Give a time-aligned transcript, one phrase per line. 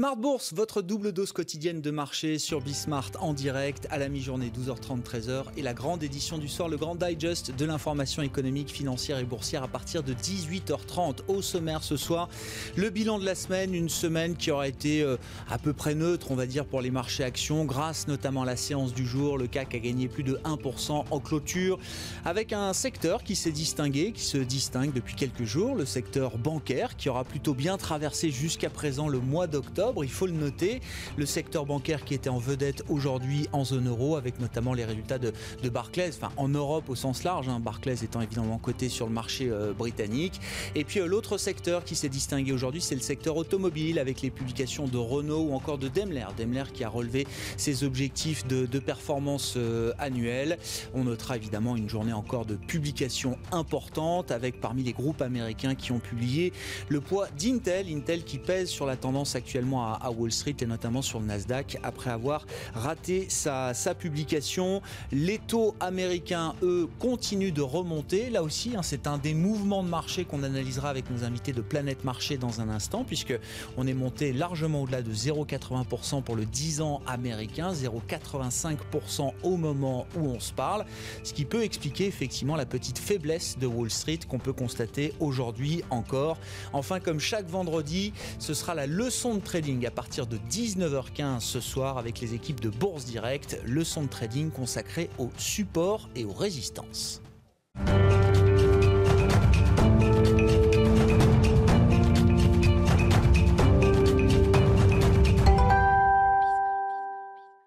[0.00, 4.50] Smart Bourse, votre double dose quotidienne de marché sur Bismart en direct à la mi-journée
[4.50, 9.18] 12h30 13h et la grande édition du soir, le grand digest de l'information économique, financière
[9.18, 12.30] et boursière à partir de 18h30 au sommaire ce soir.
[12.76, 15.18] Le bilan de la semaine, une semaine qui aura été euh,
[15.50, 18.56] à peu près neutre, on va dire pour les marchés actions grâce notamment à la
[18.56, 21.78] séance du jour, le CAC a gagné plus de 1% en clôture
[22.24, 26.96] avec un secteur qui s'est distingué, qui se distingue depuis quelques jours, le secteur bancaire
[26.96, 30.80] qui aura plutôt bien traversé jusqu'à présent le mois d'octobre il faut le noter.
[31.16, 35.18] Le secteur bancaire qui était en vedette aujourd'hui en zone euro, avec notamment les résultats
[35.18, 35.32] de,
[35.70, 39.48] Barclays, enfin en Europe au sens large, hein, Barclays étant évidemment coté sur le marché
[39.50, 40.40] euh, britannique.
[40.74, 44.30] Et puis euh, l'autre secteur qui s'est distingué aujourd'hui, c'est le secteur automobile, avec les
[44.30, 46.26] publications de Renault ou encore de Daimler.
[46.36, 50.58] Daimler qui a relevé ses objectifs de, performance euh, annuelle.
[50.94, 55.92] On notera évidemment une journée encore de publications importantes, avec parmi les groupes américains qui
[55.92, 56.52] ont publié
[56.88, 61.02] le poids d'Intel, Intel qui pèse sur la tendance actuellement à, Wall Street et notamment
[61.02, 64.82] sur le Nasdaq après avoir raté sa, publication.
[65.12, 68.30] Les taux américains, eux, continuent de remonter.
[68.30, 71.60] Là aussi, hein, c'est un des mouvements de marché qu'on analysera avec nos invités de
[71.60, 73.38] Planète Marché dans un instant, puisque
[73.76, 80.06] on est monté largement au-delà de 0,80% pour le 10 ans américain, 0,85% au moment
[80.16, 80.84] où on se parle,
[81.24, 85.82] ce qui peut expliquer effectivement la petite faiblesse de Wall Street qu'on peut constater aujourd'hui
[85.90, 86.38] encore.
[86.72, 91.60] Enfin, comme chaque vendredi, ce sera la leçon de trading à partir de 19h15 ce
[91.60, 96.32] soir avec les équipes de Bourse Direct, leçon de trading consacrée au support et aux
[96.32, 97.20] résistances.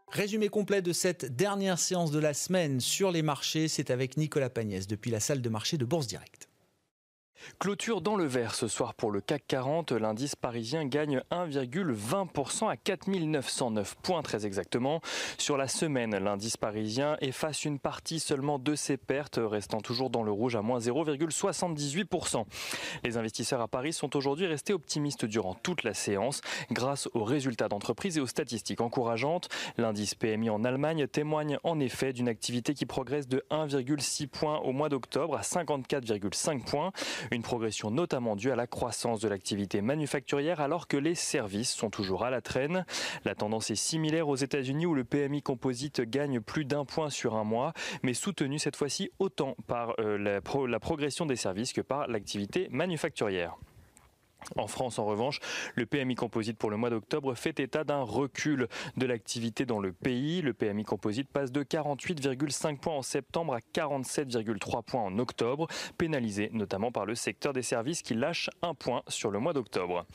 [0.08, 4.50] Résumé complet de cette dernière séance de la semaine sur les marchés, c'est avec Nicolas
[4.50, 6.50] Pagnès depuis la salle de marché de Bourse Direct.
[7.60, 9.92] Clôture dans le vert ce soir pour le CAC 40.
[9.92, 15.02] L'indice parisien gagne 1,20% à 4909 points très exactement.
[15.38, 20.24] Sur la semaine, l'indice parisien efface une partie seulement de ses pertes, restant toujours dans
[20.24, 22.46] le rouge à moins 0,78%.
[23.04, 27.70] Les investisseurs à Paris sont aujourd'hui restés optimistes durant toute la séance grâce aux résultats
[27.70, 29.50] d'entreprise et aux statistiques encourageantes.
[29.78, 34.72] L'indice PMI en Allemagne témoigne en effet d'une activité qui progresse de 1,6 points au
[34.72, 36.92] mois d'octobre à 54,5 points.
[37.34, 41.90] Une progression notamment due à la croissance de l'activité manufacturière alors que les services sont
[41.90, 42.86] toujours à la traîne.
[43.26, 47.34] La tendance est similaire aux États-Unis où le PMI composite gagne plus d'un point sur
[47.34, 47.74] un mois,
[48.04, 53.58] mais soutenu cette fois-ci autant par euh, la progression des services que par l'activité manufacturière.
[54.56, 55.40] En France, en revanche,
[55.76, 58.68] le PMI composite pour le mois d'octobre fait état d'un recul
[58.98, 60.42] de l'activité dans le pays.
[60.42, 65.68] Le PMI composite passe de 48,5 points en septembre à 47,3 points en octobre,
[65.98, 70.06] pénalisé notamment par le secteur des services qui lâche un point sur le mois d'octobre.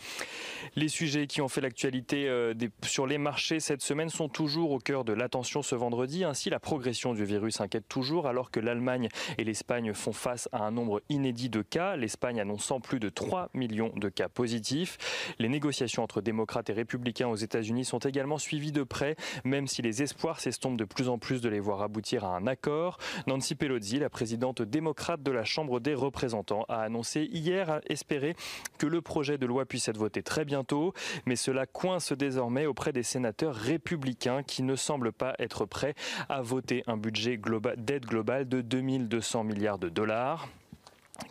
[0.76, 4.78] Les sujets qui ont fait l'actualité euh, sur les marchés cette semaine sont toujours au
[4.78, 6.24] cœur de l'attention ce vendredi.
[6.24, 9.08] Ainsi, la progression du virus inquiète toujours alors que l'Allemagne
[9.38, 11.96] et l'Espagne font face à un nombre inédit de cas.
[11.96, 14.98] L'Espagne annonçant plus de 3 millions de cas cas positifs.
[15.38, 19.14] Les négociations entre démocrates et républicains aux États-Unis sont également suivies de près,
[19.44, 22.48] même si les espoirs s'estompent de plus en plus de les voir aboutir à un
[22.48, 22.98] accord.
[23.28, 28.34] Nancy Pelosi, la présidente démocrate de la Chambre des représentants, a annoncé hier espérer
[28.78, 30.94] que le projet de loi puisse être voté très bientôt,
[31.26, 35.94] mais cela coince désormais auprès des sénateurs républicains qui ne semblent pas être prêts
[36.28, 37.38] à voter un budget
[37.76, 40.48] d'aide globale de 2200 milliards de dollars.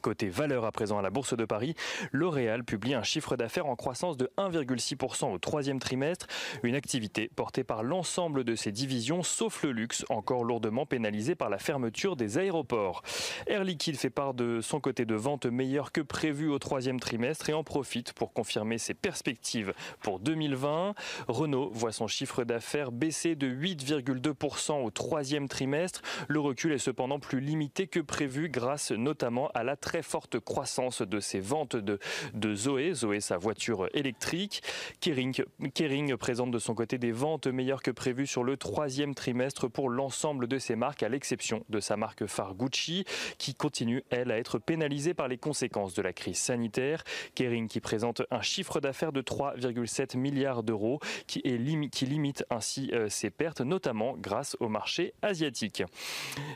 [0.02, 1.74] Côté valeur à présent à la Bourse de Paris,
[2.12, 6.28] L'Oréal publie un chiffre d'affaires en croissance de 1,6% au troisième trimestre,
[6.64, 11.50] une activité portée par l'ensemble de ses divisions sauf le luxe, encore lourdement pénalisé par
[11.50, 13.02] la fermeture des aéroports.
[13.48, 17.50] Air Liquide fait part de son côté de vente meilleure que prévu au troisième trimestre
[17.50, 20.96] et en profite pour confirmer ses perspectives pour 2020.
[21.30, 26.02] Renault voit son chiffre d'affaires baisser de 8,2% au troisième trimestre.
[26.28, 31.02] Le recul est cependant plus limité que prévu grâce notamment à la très forte croissance
[31.02, 32.00] de ses ventes de,
[32.34, 34.62] de Zoé, Zoé sa voiture électrique.
[35.00, 35.44] Kering,
[35.74, 39.90] Kering présente de son côté des ventes meilleures que prévues sur le troisième trimestre pour
[39.90, 43.06] l'ensemble de ses marques, à l'exception de sa marque phare Gucci,
[43.38, 47.04] qui continue, elle, à être pénalisée par les conséquences de la crise sanitaire.
[47.36, 51.42] Kering qui présente un chiffre d'affaires de 3,7 milliards d'euros, qui,
[51.92, 55.84] qui limite ainsi euh, ses pertes, notamment grâce au marché asiatique.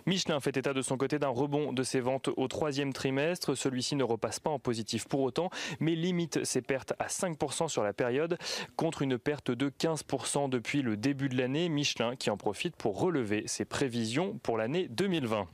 [0.05, 3.10] Michelin fait état de son côté d'un rebond de ses ventes au troisième trimestre
[3.55, 5.49] Celui-ci ne repasse pas en positif pour autant,
[5.79, 8.37] mais limite ses pertes à 5% sur la période,
[8.75, 11.69] contre une perte de 15% depuis le début de l'année.
[11.69, 15.47] Michelin qui en profite pour relever ses prévisions pour l'année 2020.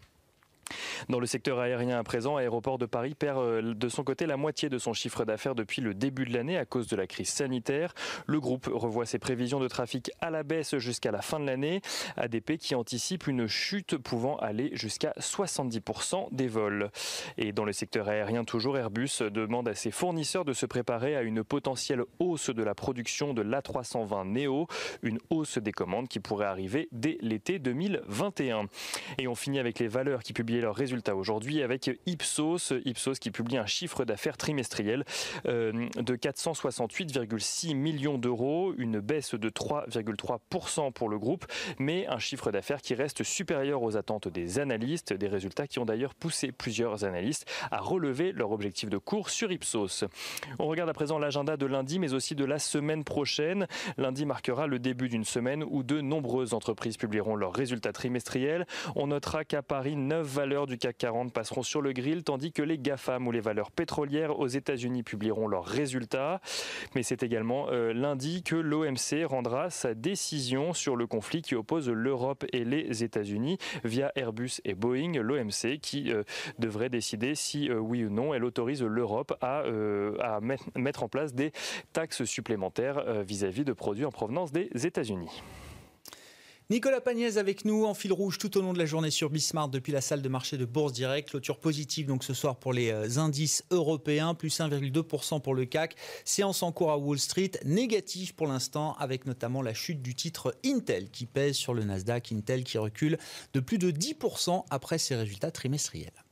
[1.09, 4.37] Dans le secteur aérien à présent, Aéroport de Paris perd euh, de son côté la
[4.37, 7.29] moitié de son chiffre d'affaires depuis le début de l'année à cause de la crise
[7.29, 7.93] sanitaire.
[8.25, 11.81] Le groupe revoit ses prévisions de trafic à la baisse jusqu'à la fin de l'année.
[12.17, 16.91] ADP qui anticipe une chute pouvant aller jusqu'à 70% des vols.
[17.37, 21.21] Et dans le secteur aérien toujours, Airbus demande à ses fournisseurs de se préparer à
[21.21, 24.67] une potentielle hausse de la production de l'A320 Neo,
[25.01, 28.67] une hausse des commandes qui pourrait arriver dès l'été 2021.
[29.17, 32.73] Et on finit avec les valeurs qui publient leurs résultats aujourd'hui avec Ipsos.
[32.85, 35.03] Ipsos qui publie un chiffre d'affaires trimestriel
[35.47, 41.45] euh, de 468,6 millions d'euros, une baisse de 3,3% pour le groupe,
[41.79, 45.85] mais un chiffre d'affaires qui reste supérieur aux attentes des analystes, des résultats qui ont
[45.85, 50.05] d'ailleurs poussé plusieurs analystes à relever leur objectif de cours sur Ipsos.
[50.59, 53.67] On regarde à présent l'agenda de lundi, mais aussi de la semaine prochaine.
[53.97, 58.65] Lundi marquera le début d'une semaine où de nombreuses entreprises publieront leurs résultats trimestriels.
[58.95, 62.53] On notera qu'à Paris, 9 valeurs valeurs du CAC 40 passeront sur le grill, tandis
[62.53, 66.39] que les GAFAM ou les valeurs pétrolières aux États-Unis publieront leurs résultats.
[66.95, 71.89] Mais c'est également euh, lundi que l'OMC rendra sa décision sur le conflit qui oppose
[71.89, 75.21] l'Europe et les États-Unis via Airbus et Boeing.
[75.21, 76.23] L'OMC qui euh,
[76.59, 79.63] devrait décider si euh, oui ou non elle autorise l'Europe à,
[80.75, 81.51] mettre en place des
[81.91, 85.43] taxes supplémentaires vis-à-vis -vis de produits en provenance des États-Unis.
[86.69, 89.71] Nicolas Pagnès avec nous en fil rouge tout au long de la journée sur Bismarck
[89.71, 91.29] depuis la salle de marché de Bourse Direct.
[91.29, 95.95] Clôture positive donc ce soir pour les euh, indices européens, plus 1,2% pour le CAC.
[96.25, 100.57] Séance en cours à Wall Street, négative pour l'instant avec notamment la chute du titre
[100.65, 102.33] Intel qui pèse sur le Nasdaq.
[102.33, 103.17] Intel qui recule
[103.53, 106.25] de plus de 10% après ses résultats trimestriels.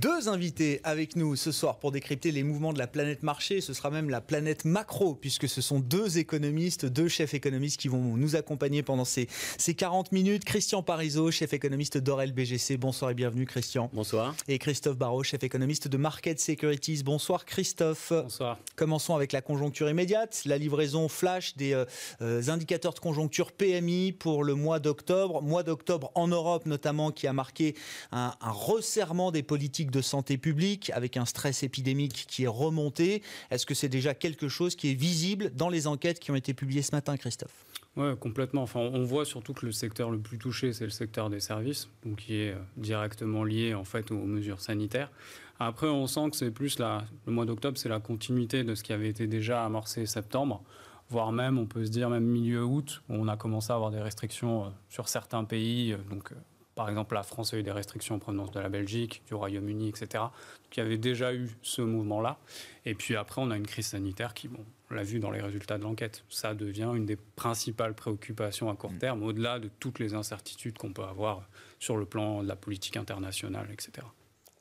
[0.00, 3.60] Deux invités avec nous ce soir pour décrypter les mouvements de la planète marché.
[3.60, 7.88] Ce sera même la planète macro, puisque ce sont deux économistes, deux chefs économistes qui
[7.88, 10.46] vont nous accompagner pendant ces, ces 40 minutes.
[10.46, 12.78] Christian Parizeau, chef économiste d'Orel BGC.
[12.78, 13.90] Bonsoir et bienvenue, Christian.
[13.92, 14.34] Bonsoir.
[14.48, 17.02] Et Christophe Barraud, chef économiste de Market Securities.
[17.02, 18.10] Bonsoir, Christophe.
[18.10, 18.58] Bonsoir.
[18.76, 21.84] Commençons avec la conjoncture immédiate, la livraison flash des euh,
[22.22, 25.42] euh, indicateurs de conjoncture PMI pour le mois d'octobre.
[25.42, 27.74] Mois d'octobre en Europe, notamment, qui a marqué
[28.12, 33.22] un, un resserrement des politiques de santé publique, avec un stress épidémique qui est remonté.
[33.50, 36.54] Est-ce que c'est déjà quelque chose qui est visible dans les enquêtes qui ont été
[36.54, 37.64] publiées ce matin, Christophe?
[37.96, 38.62] Oui, complètement.
[38.62, 41.88] Enfin, on voit surtout que le secteur le plus touché, c'est le secteur des services,
[42.04, 45.10] donc qui est euh, directement lié en fait aux mesures sanitaires.
[45.58, 48.82] Après, on sent que c'est plus la, le mois d'octobre, c'est la continuité de ce
[48.82, 50.62] qui avait été déjà amorcé septembre,
[51.10, 53.90] voire même, on peut se dire même milieu août, où on a commencé à avoir
[53.90, 56.32] des restrictions euh, sur certains pays, euh, donc
[56.80, 59.90] par exemple, la France a eu des restrictions en provenance de la Belgique, du Royaume-Uni,
[59.90, 60.06] etc.
[60.14, 62.38] Donc il y avait déjà eu ce mouvement-là.
[62.86, 65.42] Et puis après, on a une crise sanitaire qui, bon, on l'a vu dans les
[65.42, 68.98] résultats de l'enquête, ça devient une des principales préoccupations à court mm.
[68.98, 71.46] terme, au-delà de toutes les incertitudes qu'on peut avoir
[71.80, 74.06] sur le plan de la politique internationale, etc.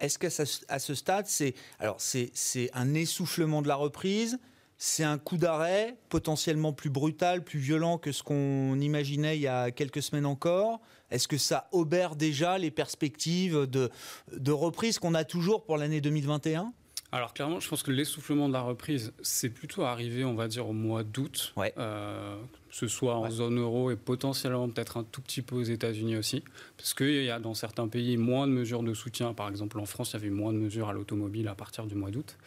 [0.01, 4.39] Est-ce qu'à ce stade, c'est alors c'est un essoufflement de la reprise?
[4.81, 9.47] C'est un coup d'arrêt potentiellement plus brutal, plus violent que ce qu'on imaginait il y
[9.47, 10.79] a quelques semaines encore.
[11.11, 16.73] Est-ce que ça obère déjà les perspectives de, reprise qu'on a toujours pour l'année 2021
[17.11, 20.69] alors clairement, je pense que l'essoufflement de la reprise, c'est plutôt arrivé, on va dire,
[20.69, 22.35] au mois d'août, euh,
[22.69, 26.17] que ce soit en zone euro et potentiellement peut-être un tout petit peu aux États-Unis
[26.17, 26.43] aussi,
[26.77, 29.33] parce qu'il y a dans certains pays moins de mesures de soutien.
[29.33, 31.95] Par exemple, en France, il y avait moins de mesures à l'automobile à partir du
[31.95, 32.37] mois d'août.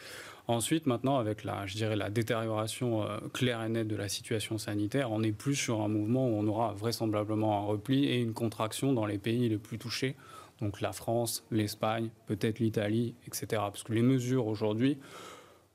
[0.47, 4.57] Ensuite, maintenant, avec la, je dirais, la détérioration euh, claire et nette de la situation
[4.57, 8.33] sanitaire, on est plus sur un mouvement où on aura vraisemblablement un repli et une
[8.33, 10.17] contraction dans les pays les plus touchés,
[10.59, 13.45] donc la France, l'Espagne, peut-être l'Italie, etc.
[13.51, 14.97] Parce que les mesures aujourd'hui,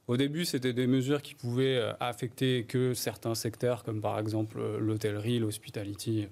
[0.06, 4.58] au début, c'était des mesures qui pouvaient euh, affecter que certains secteurs, comme par exemple
[4.58, 6.28] euh, l'hôtellerie, l'hospitality,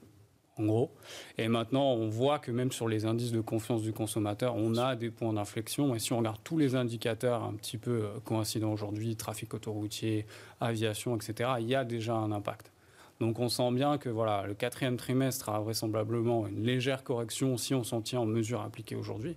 [0.59, 0.91] en gros.
[1.39, 4.97] Et maintenant, on voit que même sur les indices de confiance du consommateur, on a
[4.97, 5.95] des points d'inflexion.
[5.95, 10.27] Et si on regarde tous les indicateurs un petit peu euh, coïncidents aujourd'hui, trafic autoroutier,
[10.61, 12.73] aviation, etc., il y a déjà un impact.
[13.19, 17.75] Donc on sent bien que voilà, le quatrième trimestre a vraisemblablement une légère correction si
[17.75, 19.37] on s'en tient aux mesures appliquées aujourd'hui.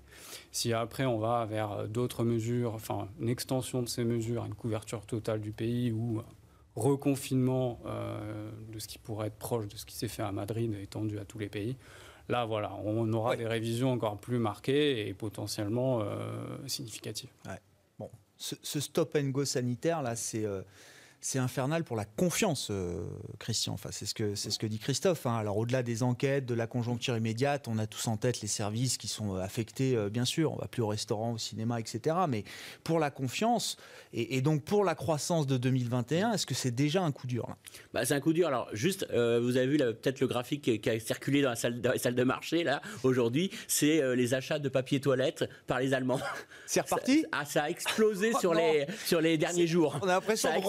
[0.51, 4.55] Si après on va vers euh, d'autres mesures, enfin une extension de ces mesures, une
[4.55, 6.21] couverture totale du pays ou
[6.79, 10.73] reconfinement euh, de ce qui pourrait être proche de ce qui s'est fait à Madrid
[10.81, 11.77] étendu à tous les pays.
[12.29, 17.31] Là, voilà, on aura des révisions encore plus marquées et potentiellement euh, significatives.
[17.97, 20.45] Bon, ce, stop and go sanitaire, là, c'est.
[20.45, 20.61] Euh,
[21.21, 23.03] c'est infernal pour la confiance, euh,
[23.39, 23.73] Christian.
[23.73, 25.25] Enfin, c'est ce que c'est ce que dit Christophe.
[25.25, 25.35] Hein.
[25.35, 28.97] Alors au-delà des enquêtes, de la conjoncture immédiate, on a tous en tête les services
[28.97, 30.53] qui sont euh, affectés, euh, bien sûr.
[30.53, 32.15] On va plus au restaurant, au cinéma, etc.
[32.29, 32.45] Mais
[32.83, 33.77] pour la confiance
[34.13, 37.55] et, donc pour la croissance de 2021, est-ce que c'est déjà un coup dur
[37.93, 38.47] bah, c'est un coup dur.
[38.47, 42.09] Alors juste, vous avez vu peut-être le graphique qui a circulé dans la salle de,
[42.09, 46.19] de marché là aujourd'hui, c'est les achats de papier toilette par les Allemands.
[46.65, 47.21] C'est reparti?
[47.21, 49.99] Ça, ah, ça a explosé sur les sur les derniers jours.
[50.01, 50.59] On a l'impression de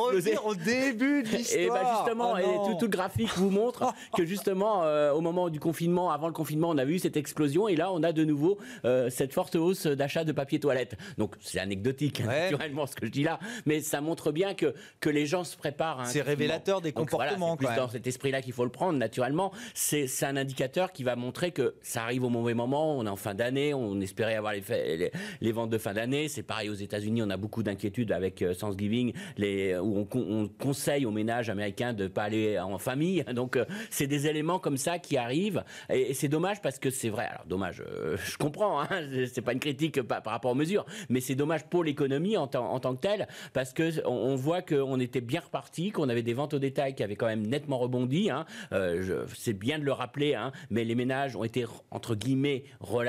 [0.46, 1.60] au début de l'histoire.
[1.60, 5.48] Et bah justement, ah et tout, le graphique vous montre que justement, euh, au moment
[5.48, 8.24] du confinement, avant le confinement, on a vu cette explosion et là, on a de
[8.24, 10.96] nouveau euh, cette forte hausse d'achat de papier toilette.
[11.18, 15.10] Donc, c'est anecdotique, naturellement, ce que je dis là, mais ça montre bien que, que
[15.10, 16.06] les gens se préparent.
[16.06, 17.56] C'est révélateur des comportements.
[17.60, 19.52] c'est dans cet esprit-là qu'il faut le prendre, naturellement.
[19.74, 22.98] C'est un indicateur qui va montrer que ça arrive au mauvais moment.
[22.98, 24.62] On est en fin d'année, on espérait avoir les,
[24.96, 26.28] les, les ventes de fin d'année.
[26.28, 31.06] C'est pareil aux États-Unis, on a beaucoup d'inquiétudes avec euh, Thanksgiving, les, où on, conseille
[31.06, 33.24] aux ménages américains de pas aller en famille.
[33.34, 37.08] Donc euh, c'est des éléments comme ça qui arrivent et, c'est dommage parce que c'est
[37.08, 37.26] vrai.
[37.26, 38.88] Alors dommage, euh, je comprends, hein,
[39.32, 42.94] c'est pas une critique par, rapport aux mesures, mais c'est dommage pour l'économie en, tant
[42.94, 46.58] que telle parce que on, voit qu'on était bien reparti, qu'on avait des ventes au
[46.58, 48.30] détail qui avaient quand même nettement rebondi.
[48.30, 48.44] Hein.
[48.72, 52.64] Euh, c'est bien de le rappeler, hein, mais les ménages ont été entre guillemets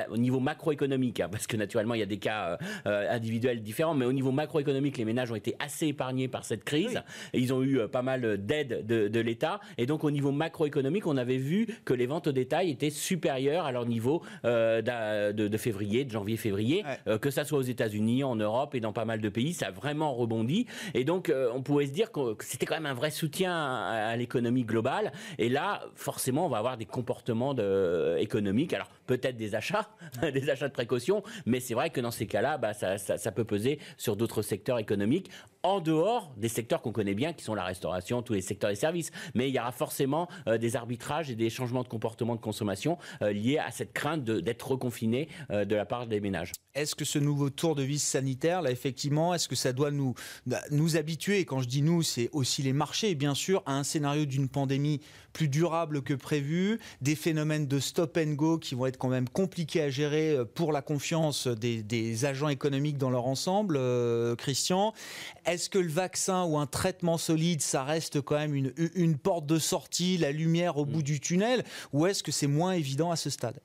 [0.10, 4.06] au niveau macroéconomique, hein, parce que naturellement il y a des cas individuels différents, mais
[4.06, 7.02] au niveau macroéconomique, les ménages ont été assez épargnés par cette crise.
[7.34, 9.60] Ils ont eu euh, pas mal d'aides de, l'État.
[9.78, 13.66] Et donc, au niveau macroéconomique, on avait vu que les ventes au détail étaient supérieures
[13.66, 14.82] à leur niveau euh,
[15.32, 19.06] de, février, de janvier-février, euh, que ça soit aux États-Unis, en Europe et dans pas
[19.06, 19.54] mal de pays.
[19.54, 20.66] Ça a vraiment rebondi.
[20.94, 24.64] Et donc, on pouvait se dire que c'était quand même un vrai soutien à, l'économie
[24.64, 25.12] globale.
[25.38, 27.56] Et là, forcément, on va avoir des comportements
[28.18, 28.74] économiques.
[28.74, 29.90] Alors, peut-être des achats,
[30.34, 33.44] des achats de précaution, mais c'est vrai que dans ces cas-là, bah, ça, ça peut
[33.44, 35.30] peser sur d'autres secteurs économiques
[35.64, 38.76] en dehors des secteurs qu'on connaît bien, qui sont la restauration, tous les secteurs des
[38.76, 39.12] services.
[39.36, 42.98] Mais il y aura forcément euh, des arbitrages et des changements de comportement de consommation
[43.22, 46.52] euh, liés à cette crainte d'être reconfiné euh, de la part des ménages.
[46.74, 50.14] Est-ce que ce nouveau tour de vis sanitaire, là, effectivement, est-ce que ça doit nous,
[50.46, 53.74] bah, nous habituer, et quand je dis nous, c'est aussi les marchés, bien sûr, à
[53.74, 55.02] un scénario d'une pandémie
[55.34, 59.28] plus durable que prévu, des phénomènes de stop and go qui vont être quand même
[59.28, 63.80] compliqués à gérer pour la confiance des, agents économiques dans leur ensemble,
[64.38, 64.94] Christian.
[65.46, 69.60] Est-ce que le vaccin ou un traitement solide, ça reste quand même une, porte de
[69.60, 71.04] sortie, la lumière au bout mm.
[71.04, 73.60] du tunnel, ou est-ce que c'est moins évident à ce stade?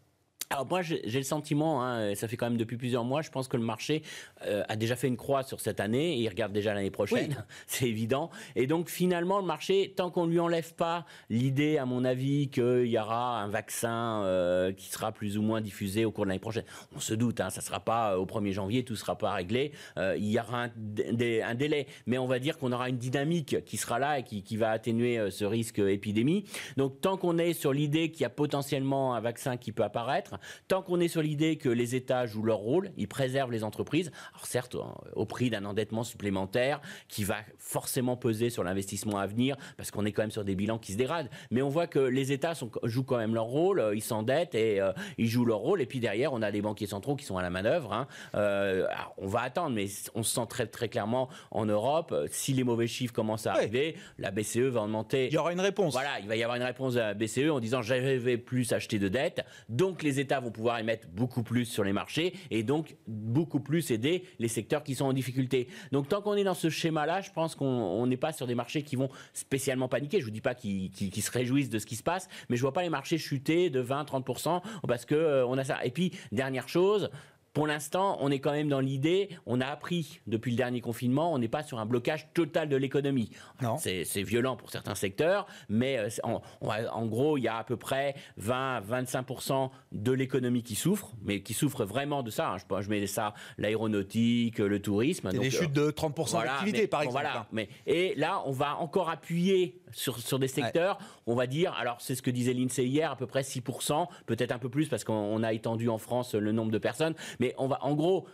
[0.51, 3.49] Alors moi j'ai le sentiment, hein, ça fait quand même depuis plusieurs mois, je pense
[3.49, 4.03] que le marché
[4.47, 7.45] euh, a déjà fait une croix sur cette année, et il regarde déjà l'année prochaine,
[7.67, 8.31] c'est évident.
[8.55, 12.87] Et donc finalement le marché, tant qu'on lui enlève pas l'idée, à mon avis, qu'il
[12.87, 16.39] y aura un vaccin euh, qui sera plus ou moins diffusé au cours de l'année
[16.39, 19.33] prochaine, on se doute, hein, ça sera pas euh, au 1er janvier, tout sera pas
[19.33, 23.77] réglé, il y aura un, délai, mais on va dire qu'on aura une dynamique qui
[23.77, 26.45] sera là et qui, qui va atténuer ce risque épidémie.
[26.77, 30.36] Donc tant qu'on est sur l'idée qu'il y a potentiellement un vaccin qui peut apparaître,
[30.69, 34.11] Tant qu'on est sur l'idée que les États jouent leur rôle, ils préservent les entreprises,
[34.35, 34.77] alors certes
[35.15, 40.05] au prix d'un endettement supplémentaire qui va forcément peser sur l'investissement à venir, parce qu'on
[40.05, 42.55] est quand même sur des bilans qui se dégradent, mais on voit que les États
[42.83, 45.87] jouent quand même leur rôle, euh, ils s'endettent et euh, ils jouent leur rôle, et
[45.87, 47.93] puis derrière on a des banquiers centraux qui sont à la manœuvre.
[47.93, 48.07] Hein.
[48.35, 48.87] Euh,
[49.19, 52.87] on va attendre, mais on se sent très très clairement en Europe, si les mauvais
[52.87, 55.27] chiffres commencent à arriver, la BCE va augmenter.
[55.27, 55.93] Il y aura une réponse.
[55.93, 58.99] Voilà, il va y avoir une réponse de la BCE en disant j'avais plus acheté
[58.99, 62.65] de dettes, donc les États États vont pouvoir émettre beaucoup plus sur les marchés et
[62.65, 65.69] donc beaucoup plus aider les secteurs qui sont en difficulté.
[65.93, 68.83] Donc tant qu'on est dans ce schéma-là, je pense qu'on n'est pas sur des marchés
[68.83, 70.19] qui vont spécialement paniquer.
[70.19, 70.91] Je vous dis pas qu'ils
[71.23, 73.83] se réjouissent de ce qui se passe, mais je vois pas les marchés chuter de
[73.83, 75.85] 20-30% parce que euh, on a ça.
[75.85, 77.11] Et puis dernière chose,
[77.57, 81.33] pour l'instant, on est quand même dans l'idée, on a appris depuis le dernier confinement,
[81.33, 83.31] on n'est pas sur un blocage total de l'économie.
[83.79, 88.15] C'est violent pour certains secteurs, mais euh, en, gros, il y a à peu près
[88.39, 92.51] 20-25% de l'économie qui souffre, mais qui souffre vraiment de ça.
[92.51, 92.57] Hein.
[92.59, 95.31] Je, je mets ça, l'aéronautique, le tourisme.
[95.33, 97.23] C'est des chutes de 30% d'activité, par exemple.
[97.23, 101.73] Voilà, mais, et là, on va encore appuyer sur, sur des secteurs, on va dire,
[101.75, 104.89] alors c'est ce que disait l'INSEE hier, à peu près 6%, peut-être un peu plus
[104.89, 108.27] parce qu'on a étendu en France le nombre de personnes, mais on va, en gros,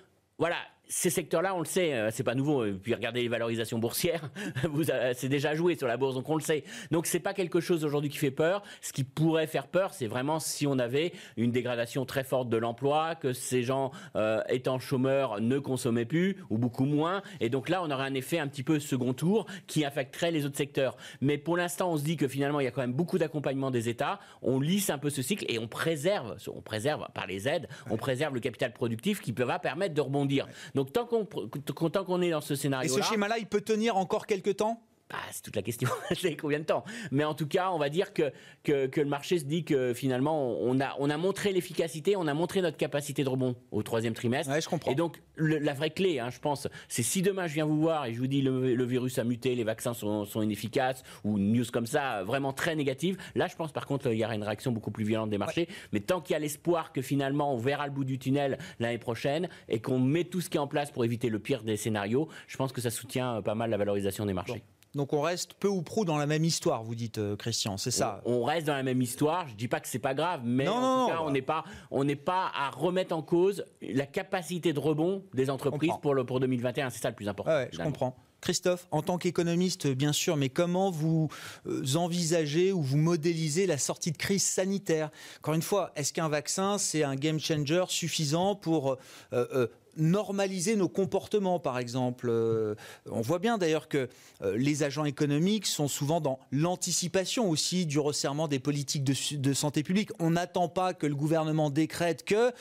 [0.43, 0.57] voilà,
[0.93, 2.67] ces secteurs-là, on le sait, euh, c'est pas nouveau.
[2.67, 4.31] Et puis regardez les valorisations boursières,
[5.15, 6.65] c'est déjà joué sur la bourse, donc on le sait.
[6.91, 8.63] Donc c'est pas quelque chose aujourd'hui qui fait peur.
[8.83, 12.59] Ce qui pourrait faire peur, c'est vraiment si on avait une dégradation très forte de
[12.59, 17.69] l'emploi, que ces gens euh, étant chômeurs ne consommaient plus ou beaucoup moins, et donc
[17.69, 20.97] là on aurait un effet un petit peu second tour qui affecterait les autres secteurs.
[21.23, 23.71] Mais pour l'instant, on se dit que finalement il y a quand même beaucoup d'accompagnement
[23.71, 24.21] des États.
[24.43, 27.97] On lisse un peu ce cycle et on préserve, on préserve par les aides, on
[27.97, 30.32] préserve le capital productif qui va permettre de rebondir.
[30.75, 32.99] Donc tant qu'on tant qu'on est dans ce scénario-là.
[32.99, 34.81] Et ce schéma-là, il peut tenir encore quelques temps?
[35.12, 35.90] Bah, c'est toute la question.
[36.12, 36.85] c'est combien de temps?
[37.11, 38.33] Mais en tout cas, on va dire que,
[38.64, 42.35] que, le marché se dit que finalement, on a, on a montré l'efficacité, on a
[42.35, 44.50] montré notre capacité de rebond au troisième trimestre.
[44.50, 44.90] Ouais, je comprends.
[44.90, 48.07] Et donc, la vraie clé, hein, je pense, c'est si demain je viens vous voir
[48.07, 51.37] et je vous dis le, le virus a muté, les vaccins sont, sont, inefficaces, ou
[51.37, 54.35] une news comme ça, vraiment très négative, là, je pense par contre, il y aura
[54.35, 55.69] une réaction beaucoup plus violente des marchés.
[55.92, 58.99] Mais tant qu'il y a l'espoir que finalement, on verra le bout du tunnel l'année
[58.99, 61.76] prochaine et qu'on met tout ce qui est en place pour éviter le pire des
[61.76, 64.62] scénarios, je pense que ça soutient euh, pas mal la valorisation des marchés.
[64.95, 67.91] Donc on reste peu ou prou dans la même histoire, vous dites euh, Christian, c'est
[67.91, 69.49] ça on, reste dans la même histoire.
[69.49, 72.05] Je dis pas que c'est pas grave, mais en tout cas, on n'est pas on
[72.05, 76.41] n'est pas à remettre en cause la capacité de rebond des entreprises pour le pour
[76.41, 76.91] 2021.
[76.91, 77.65] C'est ça le plus important.
[77.73, 78.17] je comprends.
[78.43, 81.29] Christophe, en tant qu'économiste, bien sûr, mais comment vous
[81.67, 85.11] euh, envisagez ou vous modélisez la sortie de crise sanitaire?
[85.39, 88.99] Encore une fois, est-ce qu'un vaccin, c'est un game changer suffisant pour
[89.33, 92.29] euh, normaliser nos comportements, par exemple.
[92.31, 92.75] Euh,
[93.11, 94.09] on voit bien d'ailleurs que
[94.43, 99.83] euh, les agents économiques sont souvent dans l'anticipation aussi du resserrement des politiques de, santé
[99.83, 100.11] publique.
[100.19, 102.53] On n'attend pas que le gouvernement décrète que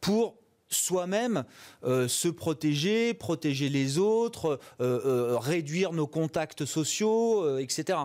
[0.00, 0.36] pour
[0.68, 1.44] soi-même
[1.84, 7.98] euh, se protéger, protéger les autres, réduire nos contacts sociaux, etc.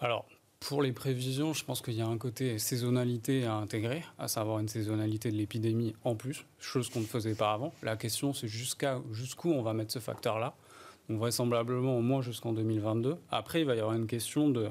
[0.00, 0.26] Alors,
[0.68, 4.60] pour les prévisions, je pense qu'il y a un côté saisonnalité à intégrer, à savoir
[4.60, 7.72] une saisonnalité de l'épidémie en plus, chose qu'on ne faisait pas avant.
[7.82, 10.54] La question, c'est jusqu'où on va mettre ce facteur-là.
[11.08, 13.16] Donc vraisemblablement au moins jusqu'en 2022.
[13.30, 14.70] Après, il va y avoir une question de,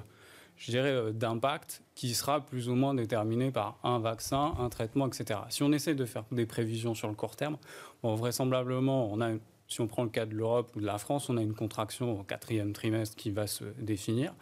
[0.57, 5.05] je dirais, euh, d'impact qui sera plus ou moins déterminé par un vaccin, un traitement,
[5.07, 5.41] etc.
[5.49, 7.57] Si on essaie de faire des prévisions sur le court terme,
[8.01, 9.33] bon, vraisemblablement, on a
[9.67, 12.19] si on prend le cas de l'Europe ou de la France, on a une contraction
[12.19, 14.33] au quatrième trimestre qui va se définir.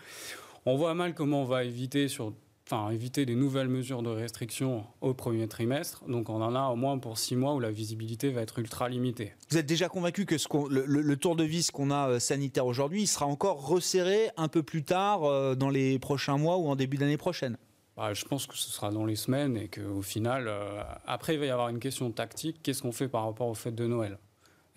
[0.65, 2.34] On voit mal comment on va éviter sur
[2.72, 6.06] Enfin, éviter des nouvelles mesures de restriction au premier trimestre.
[6.08, 8.88] Donc on en a au moins pour six mois où la visibilité va être ultra
[8.88, 9.34] limitée.
[9.50, 13.08] Vous êtes déjà convaincu que ce le, tour de vis qu'on a euh, sanitaire aujourd'hui
[13.08, 16.96] sera encore resserré un peu plus tard euh, dans les prochains mois ou en début
[16.96, 17.58] d'année prochaine?
[17.98, 21.39] Bah, je pense que ce sera dans les semaines et qu'au final, euh, après, il
[21.39, 22.62] va y avoir une question tactique.
[22.63, 24.18] Qu'est-ce qu'on fait par rapport aux fêtes de Noël?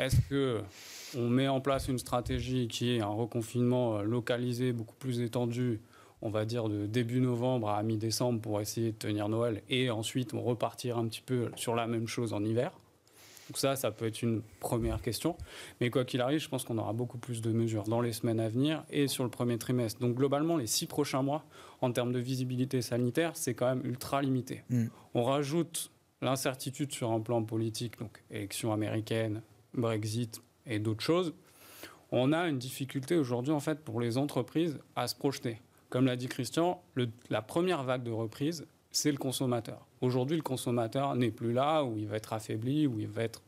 [0.00, 0.62] Est-ce que
[1.16, 5.80] on met en place une stratégie qui est un reconfinement euh, localisé, beaucoup plus étendu,
[6.22, 10.34] on va dire de début novembre à mi-décembre pour essayer de tenir Noël, et ensuite
[10.34, 12.72] on repartir un petit peu sur la même chose en hiver.
[13.48, 15.36] Donc ça, ça peut être une première question.
[15.80, 18.40] Mais quoi qu'il arrive, je pense qu'on aura beaucoup plus de mesures dans les semaines
[18.40, 20.00] à venir et sur le premier trimestre.
[20.00, 21.44] Donc globalement, les six prochains mois,
[21.82, 24.64] en termes de visibilité sanitaire, c'est quand même ultra limité.
[24.70, 24.86] Mm.
[25.12, 25.90] On rajoute
[26.22, 29.42] l'incertitude sur un plan politique, donc élection américaine,
[29.74, 31.34] Brexit, et d'autres choses,
[32.10, 35.60] on a une difficulté aujourd'hui en fait pour les entreprises à se projeter.
[35.90, 36.82] Comme l'a dit Christian,
[37.30, 39.86] la première vague de reprise, c'est le consommateur.
[40.00, 43.42] Aujourd'hui, le consommateur n'est plus là où il va être affaibli, où il va être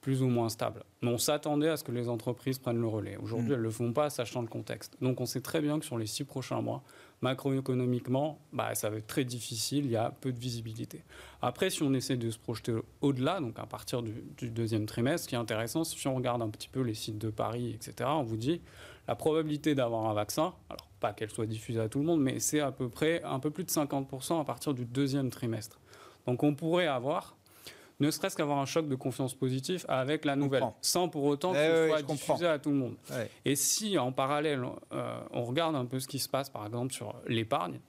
[0.00, 0.82] plus ou moins stable.
[1.02, 3.16] Mais on s'attendait à ce que les entreprises prennent le relais.
[3.18, 3.52] Aujourd'hui, mmh.
[3.52, 4.96] elles ne le font pas, sachant le contexte.
[5.00, 6.82] Donc on sait très bien que sur les six prochains mois,
[7.22, 11.04] macroéconomiquement, bah, ça va être très difficile, il y a peu de visibilité.
[11.42, 15.28] Après, si on essaie de se projeter au-delà, donc à partir du, deuxième trimestre, ce
[15.28, 18.22] qui est intéressant, si on regarde un petit peu les sites de Paris, etc., on
[18.22, 18.60] vous dit
[19.06, 22.38] la probabilité d'avoir un vaccin, alors pas qu'elle soit diffusée à tout le monde, mais
[22.40, 25.80] c'est à peu près un peu plus de 50% à partir du deuxième trimestre.
[26.26, 27.36] Donc on pourrait avoir
[28.00, 31.58] ne serait-ce qu'avoir un choc de confiance positif avec la nouvelle, sans pour autant que
[31.58, 32.96] ce soit diffusé à tout le monde.
[33.44, 36.92] Et si en parallèle, euh, on regarde un peu ce qui se passe par exemple
[36.92, 37.80] sur l'épargne,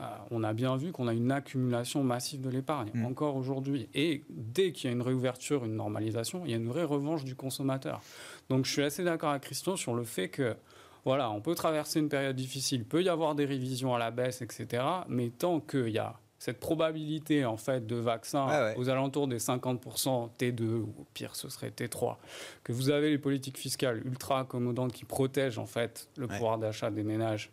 [0.00, 3.04] euh, on a bien vu qu'on a une accumulation massive de l'épargne, mm.
[3.04, 3.88] encore aujourd'hui.
[3.92, 7.24] Et dès qu'il y a une réouverture, une normalisation, il y a une vraie revanche
[7.24, 8.00] du consommateur.
[8.48, 10.56] Donc je suis assez d'accord avec Christian sur le fait que
[11.04, 14.10] voilà, on peut traverser une période difficile, il peut y avoir des révisions à la
[14.10, 14.82] baisse, etc.
[15.08, 19.38] Mais tant qu'il y a cette probabilité en fait de vaccin ah aux alentours des
[19.38, 22.16] 50% T2 ou au pire ce serait T3
[22.64, 26.90] que vous avez les politiques fiscales ultra accommodantes qui protègent en fait le pouvoir d'achat
[26.90, 27.52] des ménages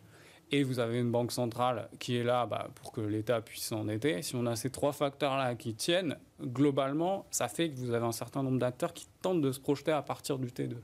[0.50, 4.22] et vous avez une banque centrale qui est là bah, pour que l'État puisse s'endetter.
[4.22, 8.12] Si on a ces trois facteurs-là qui tiennent, globalement, ça fait que vous avez un
[8.12, 10.76] certain nombre d'acteurs qui tentent de se projeter à partir du T2.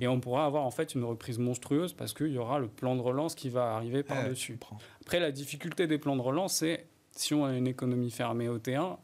[0.00, 2.94] et on pourra avoir en fait une reprise monstrueuse parce qu'il y aura le plan
[2.94, 4.58] de relance qui va arriver par-dessus.
[5.00, 6.86] Après, la difficulté des plans de relance, c'est
[7.18, 8.96] si on a une économie fermée au T1, on ne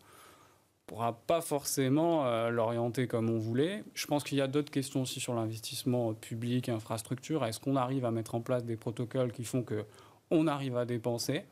[0.86, 3.84] pourra pas forcément euh, l'orienter comme on voulait.
[3.94, 7.44] Je pense qu'il y a d'autres questions aussi sur l'investissement public, infrastructure.
[7.44, 9.84] Est-ce qu'on arrive à mettre en place des protocoles qui font que
[10.30, 11.44] on arrive à dépenser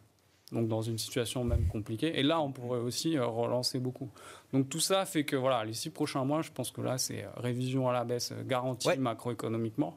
[0.52, 2.18] donc dans une situation même compliquée?
[2.18, 4.10] Et là, on pourrait aussi euh, relancer beaucoup.
[4.52, 7.24] Donc tout ça fait que voilà, les six prochains mois, je pense que là, c'est
[7.24, 9.96] euh, révision à la baisse garantie macroéconomiquement.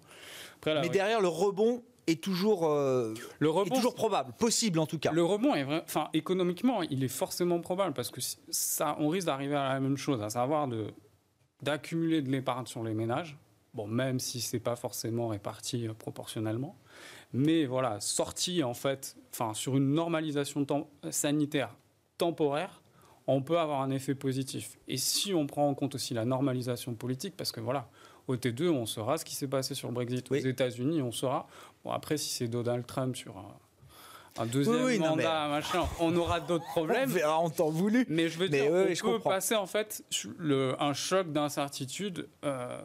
[0.65, 5.11] Mais derrière le rebond, est toujours, euh, le rebond, toujours probable, possible en tout cas.
[5.11, 9.27] Le rebond est vrai, enfin économiquement, il est forcément probable parce que ça, on risque
[9.27, 10.87] d'arriver à la même chose, à savoir de
[11.61, 13.37] d'accumuler de l'épargne sur les ménages
[13.73, 16.77] Bon, même si c'est pas forcément réparti proportionnellement.
[17.33, 20.67] Mais voilà, sorti en fait, enfin, sur une normalisation
[21.09, 21.75] sanitaire
[22.19, 22.83] temporaire,
[23.25, 24.77] on peut avoir un effet positif.
[24.87, 27.89] Et si on prend en compte aussi la normalisation politique, parce que voilà,
[28.27, 30.31] au T2, on saura ce qui s'est passé sur le Brexit.
[30.31, 31.47] Aux États-Unis, on saura.
[31.83, 33.35] Bon, après, si c'est Donald Trump sur
[34.39, 37.09] un, deuxième mandat, machin, on aura d'autres problèmes.
[37.09, 38.05] on verra en temps voulu.
[38.09, 40.03] Mais je veux dire, on peut passer en fait
[40.37, 42.79] le, un choc d'incertitude euh,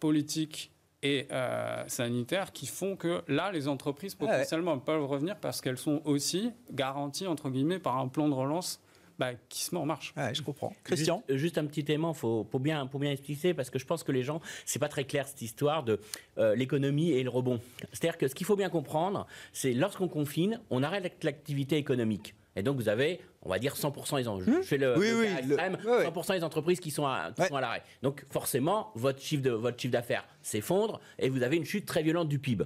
[0.00, 5.78] politique et euh, sanitaire qui font que là, les entreprises potentiellement peuvent revenir parce qu'elles
[5.78, 8.80] sont aussi garanties, entre guillemets, par un plan de relance
[9.18, 10.14] bah, qui se met en marche.
[10.32, 10.74] je comprends.
[10.84, 14.02] Christian juste, un petit élément, faut, pour, bien, pour bien expliquer, parce que je pense
[14.02, 16.00] que les gens, c'est pas très clair cette histoire de
[16.38, 17.60] euh, l'économie et le rebond.
[17.92, 22.34] C'est-à-dire que ce qu'il faut bien comprendre, c'est lorsqu'on confine, on arrête l'activité économique.
[22.56, 24.62] Et donc vous avez, on va dire 100% des enjeux.
[24.62, 27.60] Je fais le, oui, oui, extrême, 100% des entreprises qui sont à, qui sont à
[27.60, 27.82] l'arrêt.
[28.02, 32.02] Donc forcément, votre chiffre de votre chiffre d'affaires s'effondre et vous avez une chute très
[32.02, 32.64] violente du PIB.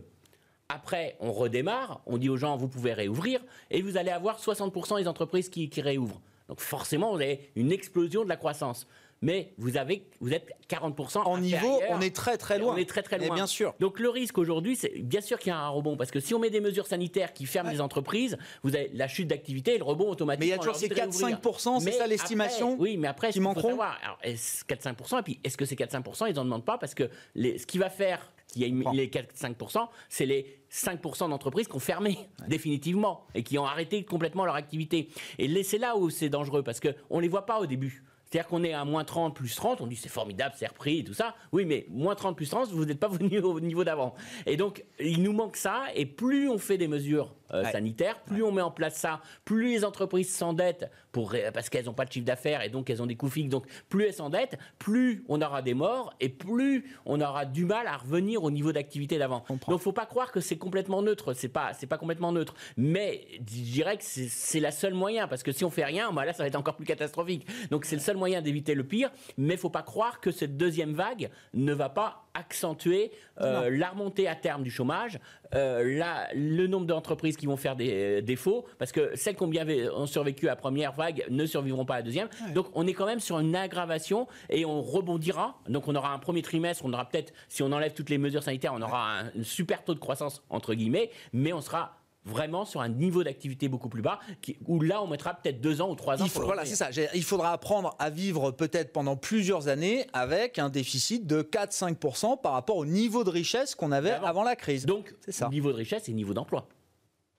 [0.69, 4.99] Après, on redémarre, on dit aux gens vous pouvez réouvrir et vous allez avoir 60%
[4.99, 6.21] des entreprises qui, qui réouvrent.
[6.49, 8.87] Donc forcément, vous avez une explosion de la croissance.
[9.21, 12.75] Mais vous, avez, vous êtes 40% En niveau, on est très très loin.
[12.75, 13.35] On est très très loin.
[13.35, 13.75] bien sûr.
[13.81, 15.97] Donc le risque aujourd'hui, c'est bien sûr qu'il y a un rebond.
[15.97, 19.09] Parce que si on met des mesures sanitaires qui ferment les entreprises, vous avez la
[19.09, 20.41] chute d'activité et le rebond automatique.
[20.41, 23.81] Mais il y a toujours ces 4-5%, c'est ça l'estimation Oui, mais après, qui manqueront.
[23.81, 26.79] Alors, 4-5%, et puis est-ce que ces 4-5%, ils n'en demandent pas?
[26.79, 31.31] Parce que les, ce qui va faire qu'il y a les 4-5%, c'est les 5%
[31.31, 35.09] d'entreprises qui ont fermé définitivement et qui ont arrêté complètement leur activité.
[35.39, 38.05] Et c'est là où c'est dangereux parce qu'on ne les voit pas au début.
[38.31, 41.05] C'est-à-dire qu'on est à moins 30, plus 30, on dit c'est formidable, c'est repris et
[41.05, 41.35] tout ça.
[41.53, 44.15] Oui, mais moins 30, plus 30, vous n'êtes pas venu au niveau d'avant.
[44.45, 48.43] Et donc, il nous manque ça, et plus on fait des mesures euh, sanitaires, plus
[48.43, 52.13] on met en place ça, plus les entreprises s'endettent pour, parce qu'elles n'ont pas de
[52.13, 55.41] chiffre d'affaires et donc elles ont des coûts fixes, donc plus elles s'endettent, plus on
[55.41, 59.45] aura des morts et plus on aura du mal à revenir au niveau d'activité d'avant.
[59.49, 62.33] Donc, il ne faut pas croire que c'est complètement neutre, c'est pas, c'est pas complètement
[62.33, 62.55] neutre.
[62.77, 66.25] Mais je dirais que c'est la seule moyen, parce que si on fait rien, bah
[66.25, 67.47] là, ça va être encore plus catastrophique.
[67.71, 70.57] Donc, c'est le seul moyen d'éviter le pire, mais il faut pas croire que cette
[70.57, 73.11] deuxième vague ne va pas accentuer
[73.41, 75.19] euh, la remontée à terme du chômage,
[75.55, 79.49] euh, le nombre d'entreprises qui vont faire des euh, défauts, parce que celles qui ont
[79.49, 82.29] bien ont survécu à la première vague ne survivront pas à la deuxième.
[82.55, 85.59] Donc on est quand même sur une aggravation et on rebondira.
[85.69, 88.43] Donc on aura un premier trimestre, on aura peut-être, si on enlève toutes les mesures
[88.43, 92.81] sanitaires, on aura un super taux de croissance entre guillemets, mais on sera vraiment sur
[92.81, 94.21] un niveau d'activité beaucoup plus bas,
[94.67, 96.27] où là, on mettra peut-être deux ans ou trois ans.
[96.27, 96.91] Il voilà, c'est ça.
[97.15, 102.53] Il faudra apprendre à vivre peut-être pendant plusieurs années avec un déficit de 4-5% par
[102.53, 104.43] rapport au niveau de richesse qu'on avait avant.
[104.43, 104.87] la crise.
[104.87, 105.49] Donc, ça.
[105.49, 106.69] Niveau de richesse et niveau d'emploi.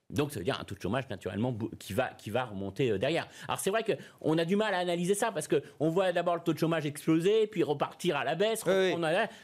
[0.09, 2.97] Donc, ça veut dire un taux de chômage naturellement qui va, qui va remonter euh,
[2.97, 3.27] derrière.
[3.47, 6.41] Alors, c'est vrai qu'on a du mal à analyser ça parce qu'on voit d'abord le
[6.41, 8.63] taux de chômage exploser, puis repartir à la baisse.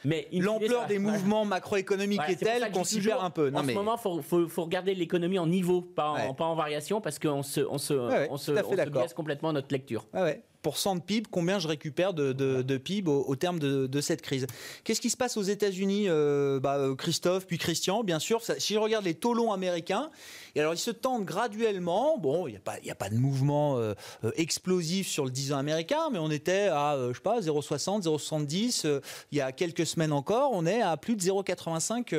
[0.04, 3.52] Mais l'ampleur des mouvements macroéconomiques est telle qu'on s'y perd un peu.
[3.54, 7.20] en ce moment, il faut, regarder l'économie en niveau, pas en, pas en variation, parce
[7.20, 10.08] qu'on se, on se, on se, on complètement notre lecture.
[10.14, 14.48] ouais de PIB, combien je récupère de, PIB au, terme de, cette crise?
[14.84, 18.42] Qu'est-ce qui se passe aux États-Unis, euh, bah, euh, Christophe, puis Christian, bien sûr?
[18.58, 20.10] si je regarde les taux longs américains,
[20.56, 22.18] et alors ils se tendent graduellement.
[22.18, 23.94] Bon, il n'y a, pas, a pas de mouvement euh,
[24.36, 29.02] explosif sur le 10 ans américain, mais on était à, je sais pas, 0,60, 0,70
[29.32, 30.52] il y a quelques semaines encore.
[30.54, 32.16] On est à plus de 0,85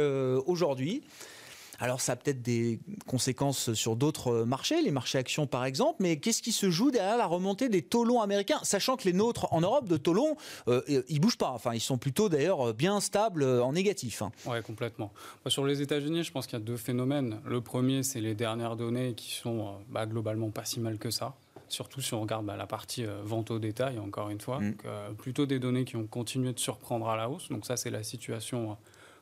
[0.47, 1.03] aujourd'hui.
[1.79, 6.19] Alors ça a peut-être des conséquences sur d'autres marchés, les marchés actions par exemple, mais
[6.19, 9.53] qu'est-ce qui se joue derrière la remontée des taux longs américains Sachant que les nôtres
[9.53, 10.37] en Europe de taux longs,
[10.69, 11.51] euh, ils bougent pas.
[11.51, 14.23] Enfin, ils sont plutôt d'ailleurs bien stables en négatif.
[14.23, 14.33] Hein.
[14.47, 15.13] Oui, complètement.
[15.47, 17.41] Sur les États-Unis, je pense qu'il y a deux phénomènes.
[17.45, 21.11] Le premier, c'est les dernières données qui sont euh, bah, globalement pas si mal que
[21.11, 21.35] ça
[21.69, 24.61] surtout si on regarde bah, la partie euh, vente au détail, encore une fois.
[24.61, 24.75] Mm.
[25.19, 27.49] plutôt des données qui ont continué de surprendre à la hausse.
[27.49, 28.77] Donc ça, c'est la situation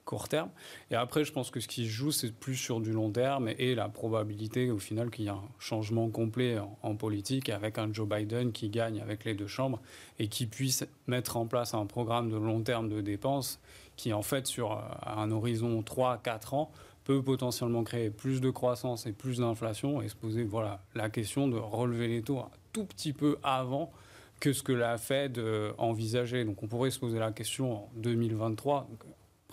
[0.05, 0.51] court terme.
[0.91, 3.51] Et après, je pense que ce qui se joue, c'est plus sur du long terme
[3.59, 7.93] et la probabilité au final qu'il y ait un changement complet en, politique avec un
[7.93, 9.81] Joe Biden qui gagne avec les deux chambres
[10.19, 13.59] et qui puisse mettre en place un programme de long terme de dépenses
[13.97, 16.71] qui, en fait, sur euh, un horizon 3-4 ans,
[17.05, 21.49] peut potentiellement créer plus de croissance et plus d'inflation et se poser voilà, la question
[21.49, 23.93] de relever les taux un tout petit peu avant
[24.41, 26.45] que ce que la Fed euh, envisageait.
[26.45, 28.87] Donc on pourrait se poser la question en 2023.
[28.91, 29.01] Donc,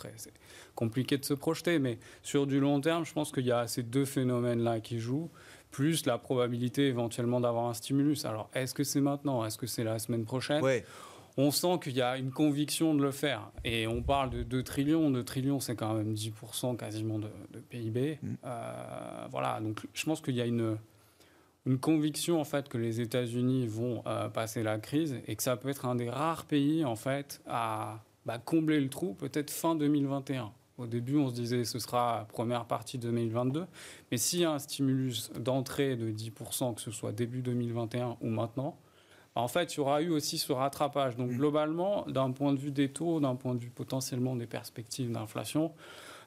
[0.01, 0.33] après, c'est
[0.75, 3.83] compliqué de se projeter, mais sur du long terme, je pense qu'il y a ces
[3.83, 5.29] deux phénomènes-là qui jouent,
[5.69, 8.25] plus la probabilité éventuellement d'avoir un stimulus.
[8.25, 9.45] Alors, est-ce que c'est maintenant?
[9.45, 10.63] Est-ce que c'est la semaine prochaine?
[11.37, 13.51] On sent qu'il y a une conviction de le faire.
[13.63, 15.09] Et on parle de 2 trillions.
[15.09, 17.29] 2 trillions, c'est quand même 10% quasiment de,
[17.69, 18.19] PIB.
[18.21, 18.33] Mm.
[18.43, 20.77] Euh, voilà, donc je pense qu'il y a une,
[21.65, 25.55] une conviction en fait que les États-Unis vont euh, passer la crise et que ça
[25.55, 29.75] peut être un des rares pays en fait à bah, combler le trou peut-être fin
[29.75, 30.51] 2021.
[30.77, 33.65] Au début, on se disait ce sera première partie 2022.
[34.11, 38.29] Mais s'il y a un stimulus d'entrée de 10%, que ce soit début 2021 ou
[38.29, 38.77] maintenant,
[39.35, 41.15] en fait, il y aura eu aussi ce rattrapage.
[41.15, 41.37] Donc, mm.
[41.37, 45.73] globalement, d'un point de vue des taux, d'un point de vue potentiellement des perspectives d'inflation,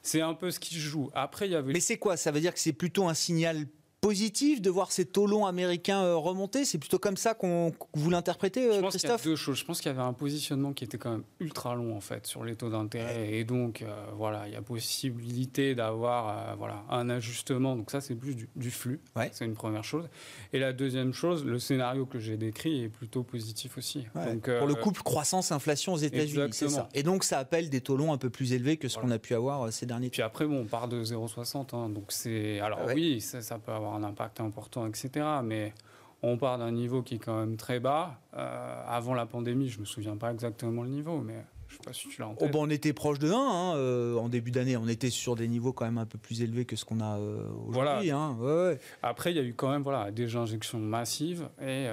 [0.01, 1.09] c'est un peu ce qui se joue.
[1.13, 1.73] Après, il y avait.
[1.73, 2.17] Mais c'est quoi?
[2.17, 3.65] Ça veut dire que c'est plutôt un signal
[4.05, 8.09] positif de voir ces taux longs américains euh, remonter C'est plutôt comme ça qu'on vous
[8.11, 9.57] l'interprétez, Christophe Je pense qu'il y a deux choses.
[9.57, 12.27] Je pense qu'il y avait un positionnement qui était quand même ultra long en fait
[12.27, 16.83] sur les taux d'intérêt et donc euh, voilà, il y a possibilité d'avoir euh, voilà
[16.91, 17.75] un ajustement.
[17.75, 18.99] Donc ça c'est plus du, flux.
[19.31, 20.07] C'est une première chose.
[20.53, 24.05] Et la deuxième chose, le scénario que j'ai décrit est plutôt positif aussi.
[24.13, 26.89] Donc, Pour le couple croissance-inflation aux États-Unis, c'est ça.
[26.93, 29.17] Et donc ça appelle des taux longs un peu plus élevés que ce qu'on a
[29.17, 30.13] pu avoir ces derniers temps.
[30.13, 31.75] Puis après bon, on part de 0,60.
[31.75, 35.25] Hein, donc c'est alors oui, ça, ça peut avoir un impact important, etc.
[35.43, 35.73] Mais
[36.21, 38.19] on part d'un niveau qui est quand même très bas.
[38.35, 41.93] Euh, avant la pandémie, je me souviens pas exactement le niveau, mais je sais pas
[41.93, 42.49] si tu l'as en tête.
[42.53, 44.77] Oh, on était proche de 1 hein, euh, en début d'année.
[44.77, 47.17] On était sur des niveaux quand même un peu plus élevés que ce qu'on a
[47.17, 48.09] euh, aujourd'hui.
[48.09, 48.17] Voilà.
[48.17, 48.77] Hein.
[49.03, 51.87] Après, il y a eu quand même voilà, des injections massives et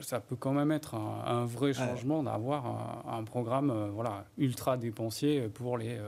[0.00, 5.48] ça peut quand même être un, vrai changement d'avoir un, un, programme voilà, ultra dépensier
[5.48, 5.98] pour les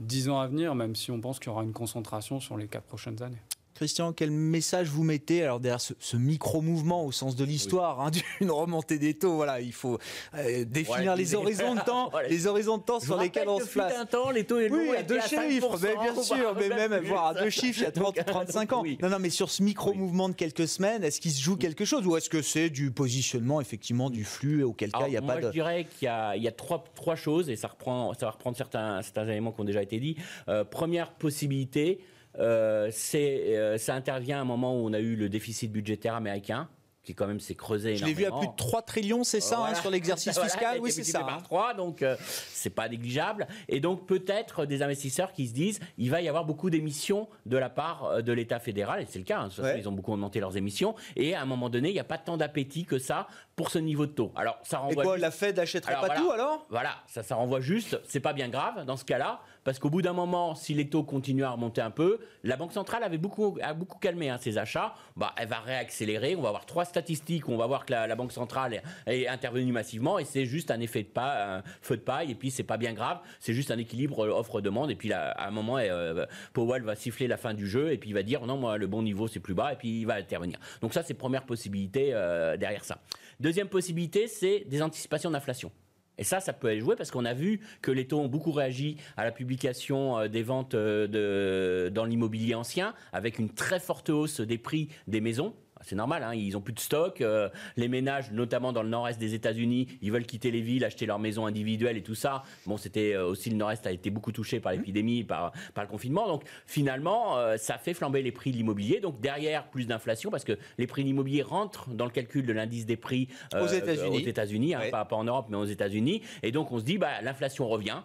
[0.00, 2.68] 10 ans à venir, même si on pense qu'il y aura une concentration sur les
[2.68, 3.42] 4 prochaines années.
[3.76, 8.10] Christian, quel message vous mettez alors derrière ce, micro-mouvement au sens de l'histoire hein,
[8.40, 9.98] d'une remontée des taux Voilà, il faut
[10.34, 13.94] euh, définir les horizons de temps, les horizons de temps sur lesquels on se place.
[13.94, 17.34] Un temps, les taux oui, à deux chiffres, mais bien sûr, mais même voir à
[17.34, 18.82] deux chiffres, il y a 30 ou 35 ans.
[19.02, 22.06] Non, non, mais sur ce micro-mouvement de quelques semaines, est-ce qu'il se joue quelque chose
[22.06, 25.36] ou est-ce que c'est du positionnement effectivement du flux auquel cas il n'y a pas
[25.36, 25.48] de.
[25.48, 28.24] Je dirais qu'il y a, il y a trois, trois choses et ça reprend, ça
[28.24, 30.16] va reprendre certains, certains éléments qui ont déjà été dits.
[30.48, 32.00] Euh, première possibilité.
[32.38, 36.68] Euh, euh, ça intervient à un moment où on a eu le déficit budgétaire américain
[37.06, 39.64] qui quand même s'est creusé Je l'ai vu à plus de 3 trillions, c'est ça,
[39.64, 41.20] hein, sur l'exercice fiscal Oui, c'est ça.
[41.20, 43.46] Par 3, donc euh, c'est pas négligeable.
[43.68, 47.56] Et donc peut-être des investisseurs qui se disent, il va y avoir beaucoup d'émissions de
[47.56, 50.56] la part de l'État fédéral, et c'est le cas, hein, ils ont beaucoup augmenté leurs
[50.56, 53.70] émissions, et à un moment donné, il n'y a pas tant d'appétit que ça pour
[53.70, 54.32] ce niveau de taux.
[54.34, 55.04] Alors ça renvoie.
[55.04, 56.66] Et quoi, la Fed n'achèterait pas tout alors?
[56.70, 60.00] Voilà, ça, ça renvoie juste, c'est pas bien grave dans ce cas-là, parce qu'au bout
[60.00, 63.58] d'un moment, si les taux continuent à remonter un peu, la Banque centrale avait beaucoup,
[63.60, 64.94] a beaucoup calmé hein, ses achats.
[65.16, 66.36] Bah, elle va réaccélérer.
[66.36, 70.20] On va avoir trois statistiques on va voir que la, Banque centrale est, intervenue massivement
[70.20, 72.30] et c'est juste un effet de pas, feu de paille.
[72.30, 73.18] Et puis c'est pas bien grave.
[73.40, 74.92] C'est juste un équilibre euh, offre-demande.
[74.92, 77.98] Et puis là, à un moment, euh, Powell va siffler la fin du jeu et
[77.98, 80.04] puis il va dire non, moi le bon niveau c'est plus bas et puis il
[80.04, 80.60] va intervenir.
[80.80, 82.98] Donc ça c'est première possibilité euh, derrière ça.
[83.40, 85.72] Deuxième possibilité, c'est des anticipations d'inflation.
[86.18, 88.52] Et ça, ça peut être joué parce qu'on a vu que les taux ont beaucoup
[88.52, 94.10] réagi à la publication euh, des ventes euh, dans l'immobilier ancien, avec une très forte
[94.10, 97.20] hausse des prix des maisons c'est normal, hein, ils ont plus de stock.
[97.20, 101.06] Euh, les ménages, notamment dans le nord-est des États-Unis, ils veulent quitter les villes, acheter
[101.06, 102.42] leur maison individuelle et tout ça.
[102.66, 105.90] Bon, c'était euh, aussi le nord-est a été beaucoup touché par l'épidémie, par, par le
[105.90, 106.26] confinement.
[106.26, 109.00] Donc finalement, euh, ça fait flamber les prix de l'immobilier.
[109.00, 112.52] Donc derrière, plus d'inflation parce que les prix de l'immobilier rentrent dans le calcul de
[112.52, 116.22] l'indice des prix aux États-Unis, aux États-Unis hein, pas, pas en Europe, mais aux États-Unis.
[116.42, 118.00] Et donc on se dit, bah, l'inflation revient,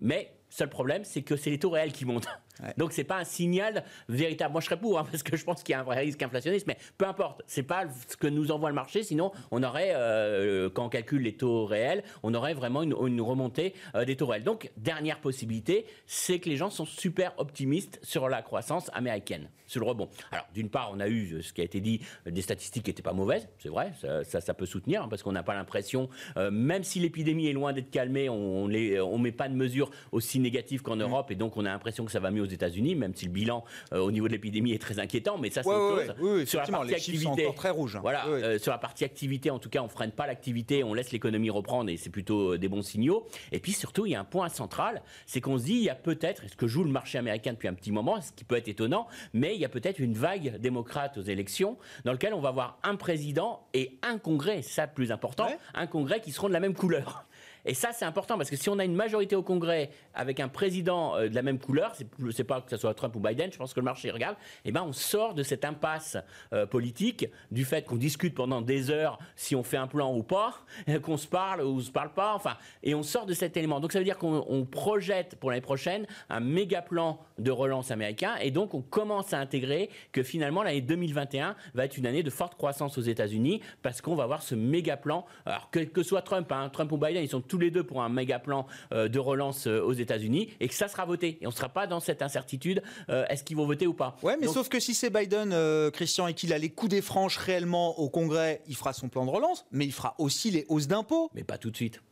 [0.00, 2.28] mais Seul problème, c'est que c'est les taux réels qui montent.
[2.76, 4.52] Donc c'est pas un signal véritable.
[4.52, 6.22] Moi je serais pour, hein, parce que je pense qu'il y a un vrai risque
[6.22, 7.42] inflationniste, mais peu importe.
[7.46, 9.02] C'est pas ce que nous envoie le marché.
[9.02, 13.74] Sinon, on aurait, euh, quand on calcule les taux réels, on aurait vraiment une, remontée
[13.94, 14.44] euh, des taux réels.
[14.44, 19.80] Donc dernière possibilité, c'est que les gens sont super optimistes sur la croissance américaine, sur
[19.80, 20.08] le rebond.
[20.32, 23.02] Alors d'une part, on a eu ce qui a été dit, des statistiques qui n'étaient
[23.02, 23.92] pas mauvaises, c'est vrai,
[24.24, 27.52] ça, ça, peut soutenir, hein, parce qu'on n'a pas l'impression, euh, même si l'épidémie est
[27.52, 31.34] loin d'être calmée, on ne on met pas de mesures aussi négatif qu'en Europe, et
[31.34, 33.98] donc on a l'impression que ça va mieux aux États-Unis, même si le bilan euh,
[33.98, 35.38] au niveau de l'épidémie est très inquiétant.
[35.38, 36.48] Mais ça, c'est autre chose.
[36.48, 37.98] sur la partie activité, très rouge.
[38.00, 41.12] Voilà, euh, sur la partie activité, en tout cas, on freine pas l'activité, on laisse
[41.12, 43.26] l'économie reprendre, et c'est plutôt euh, des bons signaux.
[43.52, 45.90] Et puis surtout, il y a un point central, c'est qu'on se dit, il y
[45.90, 48.56] a peut-être, ce que joue le marché américain depuis un petit moment, ce qui peut
[48.56, 52.40] être étonnant, mais il y a peut-être une vague démocrate aux élections dans lequel on
[52.40, 56.48] va avoir un président et un congrès, ça le plus important, un congrès qui seront
[56.48, 57.26] de la même couleur.
[57.66, 60.48] Et ça, c'est important parce que si on a une majorité au Congrès avec un
[60.48, 61.94] président euh, de la même couleur,
[62.30, 64.68] c'est pas que ce soit Trump ou Biden, je pense que le marché regarde, et
[64.68, 66.16] eh ben on sort de cette impasse
[66.52, 70.22] euh, politique du fait qu'on discute pendant des heures si on fait un plan ou
[70.22, 70.60] pas,
[71.02, 73.80] qu'on se parle ou se parle pas, enfin, et on sort de cet élément.
[73.80, 78.36] Donc ça veut dire qu'on projette pour l'année prochaine un méga plan de relance américain,
[78.40, 82.30] et donc on commence à intégrer que finalement l'année 2021 va être une année de
[82.30, 85.26] forte croissance aux États-Unis parce qu'on va avoir ce méga plan.
[85.44, 87.84] Alors que, que soit Trump, hein, Trump ou Biden, ils sont tous tous les deux
[87.84, 91.38] pour un méga plan euh, de relance euh, aux États-Unis et que ça sera voté.
[91.40, 94.18] Et on ne sera pas dans cette incertitude euh, est-ce qu'ils vont voter ou pas
[94.22, 95.54] Ouais, mais sauf que si c'est Biden,
[95.90, 99.24] Christian, et qu'il a les coups des franches réellement au Congrès, il fera son plan
[99.24, 101.30] de relance, mais il fera aussi les hausses d'impôts.
[101.34, 102.02] Mais pas tout de suite.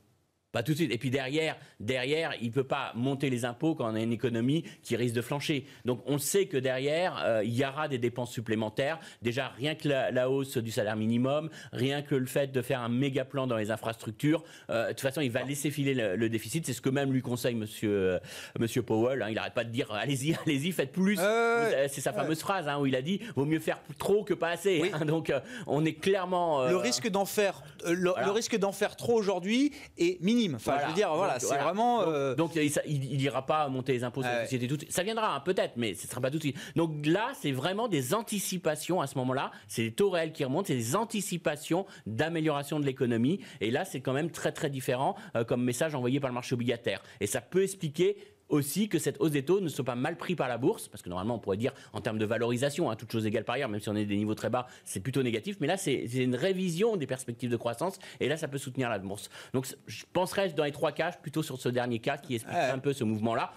[0.55, 0.93] Pas tout de suite.
[0.93, 4.63] Et puis derrière, derrière, il peut pas monter les impôts quand on a une économie
[4.85, 5.67] qui risque de flancher.
[5.85, 9.01] Donc on sait que derrière, euh, il y aura des dépenses supplémentaires.
[9.21, 12.89] Déjà, rien que la, hausse du salaire minimum, rien que le fait de faire un
[12.89, 14.45] méga plan dans les infrastructures.
[14.71, 16.65] Euh, de toute façon, il va laisser filer le, déficit.
[16.65, 18.19] C'est ce que même lui conseille Monsieur euh,
[18.61, 19.23] Monsieur Powell.
[19.23, 19.31] Hein.
[19.31, 21.17] Il n'arrête pas de dire allez-y, allez-y, faites plus.
[21.17, 24.51] C'est sa fameuse phrase hein, où il a dit vaut mieux faire trop que pas
[24.51, 24.93] assez.
[24.93, 25.05] Hein.
[25.05, 25.33] Donc
[25.67, 30.44] on est clairement le risque d'en faire le, risque d'en faire trop aujourd'hui est minime.
[30.55, 32.05] Enfin, je veux dire, voilà, c'est vraiment.
[32.35, 35.95] Donc, il, n'ira pas monter les impôts sur les sociétés tout Ça viendra peut-être, mais
[35.95, 36.59] ce sera pas tout de suite.
[36.77, 39.51] Donc là, c'est vraiment des anticipations à ce moment-là.
[39.69, 43.41] C'est les taux réels qui remontent, c'est des anticipations d'amélioration de l'économie.
[43.61, 46.55] Et là, c'est quand même très très différent euh, comme message envoyé par le marché
[46.55, 47.03] obligataire.
[47.21, 48.17] Et ça peut expliquer
[48.55, 51.03] aussi que cette hausse des taux ne soit pas mal pris par la bourse, parce
[51.03, 53.69] que normalement on pourrait dire en termes de valorisation, hein, toute chose égale par ailleurs,
[53.69, 56.37] même si on est des niveaux très bas, c'est plutôt négatif, mais là c'est une
[56.37, 59.29] révision des perspectives de croissance, et là ça peut soutenir la bourse.
[59.53, 62.79] Donc je penserais dans les trois cas, plutôt sur ce dernier cas qui explique un
[62.79, 63.53] peu ce mouvement-là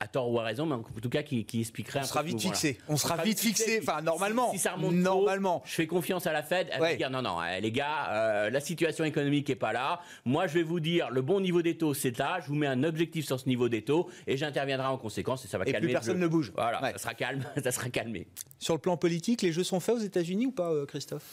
[0.00, 2.00] à tort ou à raison, mais en tout cas qui, expliquerait.
[2.00, 2.78] On sera vite fixé.
[2.88, 3.80] On, sera, vite fixé.
[3.82, 4.52] Enfin, normalement.
[4.52, 6.68] Si, ça remonte normalement, je fais confiance à la Fed.
[6.70, 10.00] Elle va dire non, non, eh, les gars, euh, la situation économique est pas là.
[10.24, 12.38] Moi, je vais vous dire le bon niveau des taux, c'est là.
[12.40, 15.48] Je vous mets un objectif sur ce niveau des taux et j'interviendrai en conséquence et
[15.48, 15.88] ça va et calmer.
[15.88, 16.52] Plus personne ne bouge.
[16.54, 18.26] Voilà, ça sera calme, ça sera calmé.
[18.58, 21.24] Sur le plan politique, les jeux sont faits aux États-Unis ou pas, euh, Christophe?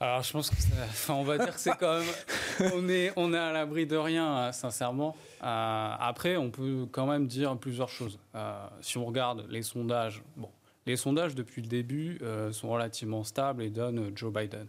[0.00, 0.56] Alors je pense que,
[0.88, 3.96] enfin, on va dire que c'est quand même, on est, on est à l'abri de
[3.96, 5.14] rien, euh, sincèrement.
[5.42, 8.18] Euh, après, on peut quand même dire plusieurs choses.
[8.34, 10.48] Euh, si on regarde les sondages, bon,
[10.86, 12.18] les sondages depuis le début
[12.52, 14.66] sont relativement stables et donnent Joe Biden.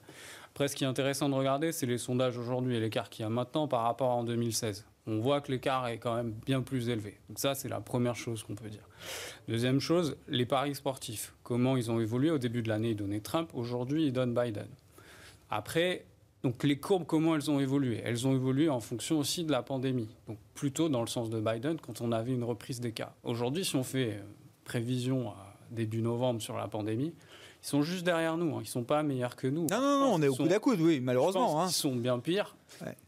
[0.54, 3.26] Après, ce qui est intéressant de regarder, c'est les sondages aujourd'hui et l'écart qu'il y
[3.26, 4.86] a maintenant par rapport à en 2016.
[5.08, 7.18] On voit que l'écart est quand même bien plus élevé.
[7.30, 8.88] Donc ça, c'est la première chose qu'on peut dire.
[9.48, 11.34] Deuxième chose, les paris sportifs.
[11.44, 13.50] Comment ils ont évolué au début de l'année, ils donnaient Trump.
[13.54, 14.68] Aujourd'hui, ils donnent Biden.
[15.52, 16.06] Après,
[16.44, 18.02] donc les courbes, comment elles ont évolué?
[18.04, 20.08] Elles ont évolué en fonction aussi de la pandémie.
[20.28, 23.14] Donc plutôt dans le sens de Biden quand on avait une reprise des cas.
[23.24, 24.22] Aujourd'hui, si on fait euh,
[24.64, 27.14] prévision à début novembre sur la pandémie,
[27.64, 28.56] ils sont juste derrière nous.
[28.56, 28.62] Hein.
[28.62, 29.68] Ils ne sont pas meilleurs que nous.
[29.70, 31.62] Non, non, non, on est au coude à coude, oui, malheureusement.
[31.62, 31.68] Hein.
[31.68, 32.56] Ils sont bien pires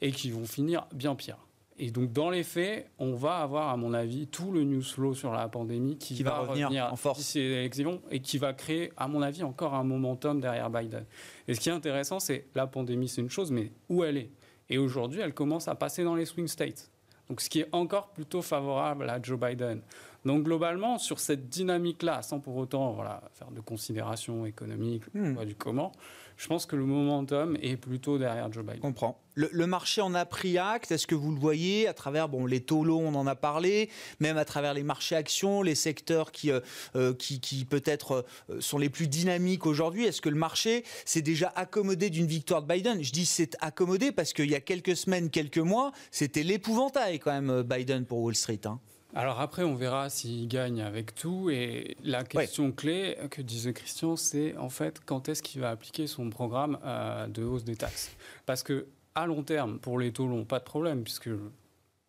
[0.01, 1.37] et qui vont finir bien pire.
[1.79, 5.13] Et donc, dans les faits, on va avoir, à mon avis, tout le news flow
[5.13, 9.07] sur la pandémie qui, va, revenir, en force ces élections et qui va créer, à
[9.07, 11.05] mon avis, encore un momentum derrière Biden.
[11.47, 14.29] Et ce qui est intéressant, c'est la pandémie, c'est une chose, mais où elle est?
[14.69, 16.91] Et aujourd'hui, elle commence à passer dans les swing states.
[17.27, 19.81] Donc, ce qui est encore plutôt favorable à Joe Biden.
[20.25, 25.43] Donc, globalement, sur cette dynamique-là, sans pour autant voilà, faire de considérations économiques, hmm.
[25.45, 25.91] du comment,
[26.37, 28.79] je pense que le momentum est plutôt derrière Joe Biden.
[28.79, 29.19] Comprends.
[29.35, 30.91] Le, marché en a pris acte.
[30.91, 33.89] Est-ce que vous le voyez à travers bon, les taux low, on en a parlé,
[34.19, 36.59] même à travers les marchés actions, les secteurs qui, euh,
[36.95, 41.23] euh, qui, qui peut-être euh, sont les plus dynamiques aujourd'hui Est-ce que le marché s'est
[41.23, 43.03] déjà accommodé d'une victoire de Biden?
[43.03, 47.31] Je dis c'est accommodé parce qu'il y a quelques semaines, quelques mois, c'était l'épouvantail quand
[47.31, 48.61] même Biden pour Wall Street.
[48.65, 48.79] Hein.
[49.15, 51.49] Alors après, on verra s'il gagne avec tout.
[51.51, 56.07] Et la question clé que disait Christian, c'est en fait quand est-ce qu'il va appliquer
[56.07, 58.15] son programme euh, de hausse des taxes?
[58.45, 61.29] Parce que à long terme, pour les taux longs, pas de problème, puisque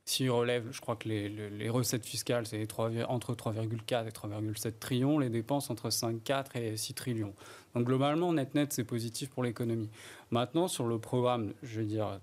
[0.07, 2.67] s'il relève, je crois que les, recettes fiscales, c'est
[3.09, 7.35] entre 3,4 et 3,7 trillions, les dépenses entre 5,4 et 6 trillions.
[7.75, 9.91] Donc globalement, net-net, c'est positif pour l'économie.
[10.31, 12.21] Maintenant, sur le programme, je veux dire,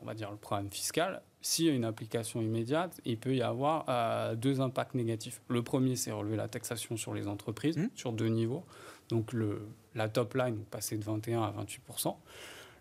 [0.00, 3.42] on va dire le programme fiscal, s'il y a une application immédiate, il peut y
[3.42, 5.40] avoir euh, deux impacts négatifs.
[5.48, 7.88] Le premier, c'est relever la taxation sur les entreprises, mmh.
[7.94, 8.64] sur deux niveaux.
[9.08, 9.62] Donc le,
[9.94, 11.54] la top line, passer de 21 à
[11.90, 12.14] 28%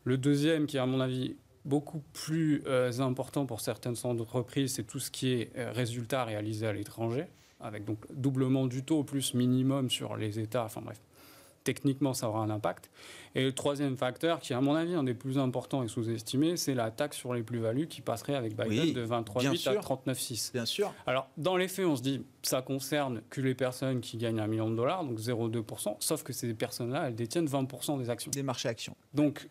[0.03, 4.83] Le deuxième, qui est à mon avis beaucoup plus euh, important pour certaines entreprises, c'est
[4.83, 7.25] tout ce qui est euh, résultats réalisés à l'étranger,
[7.59, 10.63] avec donc doublement du taux plus minimum sur les États.
[10.63, 10.99] Enfin bref,
[11.67, 12.89] techniquement, ça aura un impact.
[13.35, 16.73] Et le troisième facteur, qui à mon avis un des plus importants et sous-estimés, c'est
[16.73, 20.53] la taxe sur les plus-values qui passerait avec Biden de 23,8 à 39,6.
[20.53, 20.93] Bien sûr.
[21.05, 24.47] Alors, dans les faits, on se dit, ça concerne que les personnes qui gagnent un
[24.47, 28.31] million de dollars, donc 0,2%, sauf que ces personnes-là, elles détiennent 20% des actions.
[28.31, 28.95] Des marchés actions.
[29.13, 29.49] Donc,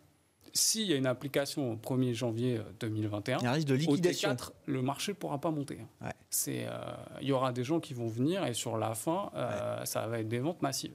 [0.56, 3.74] s'il y a une application au 1er janvier 2021, il y a un risque de
[3.74, 4.30] liquidation.
[4.30, 5.78] T4, le marché ne pourra pas monter.
[6.30, 6.70] C'est, euh,
[7.20, 10.20] il y aura des gens qui vont venir et sur la fin, euh, ça va
[10.20, 10.94] être des ventes massives.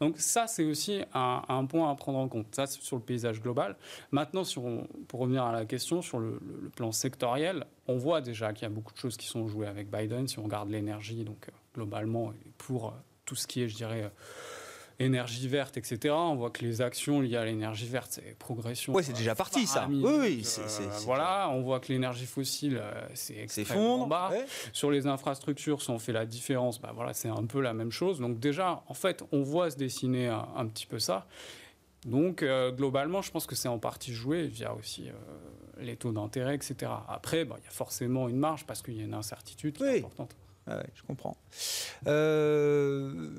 [0.00, 2.54] Donc ça, c'est aussi un, point à prendre en compte.
[2.54, 3.76] Ça, c'est sur le paysage global.
[4.12, 4.62] Maintenant, sur,
[5.08, 6.40] pour revenir à la question, sur le,
[6.76, 9.90] plan sectoriel, on voit déjà qu'il y a beaucoup de choses qui sont jouées avec
[9.90, 10.28] Biden.
[10.28, 12.94] Si on regarde l'énergie, donc euh, globalement, pour
[13.24, 14.10] tout ce qui est, je dirais,
[14.98, 16.14] énergie verte, etc.
[16.16, 18.92] On voit que les actions liées à l'énergie verte, c'est progression.
[18.92, 19.86] Oui, c'est déjà parti, ça.
[19.88, 20.44] Oui, oui.
[20.58, 24.32] Euh, voilà, on voit que l'énergie fossile, euh, c'est extrêmement bas.
[24.72, 27.92] Sur les infrastructures, si on fait la différence, bah voilà, c'est un peu la même
[27.92, 28.18] chose.
[28.18, 31.26] Donc déjà, en fait, on voit se dessiner un, petit peu ça.
[32.04, 35.10] Donc, euh, globalement, je pense que c'est en partie joué via aussi
[35.80, 36.90] les taux d'intérêt, etc.
[37.08, 39.98] Après, il y a forcément une marge parce qu'il y a une incertitude qui est
[39.98, 40.34] importante.
[40.68, 41.36] Ah je comprends.
[42.06, 43.30] Euh,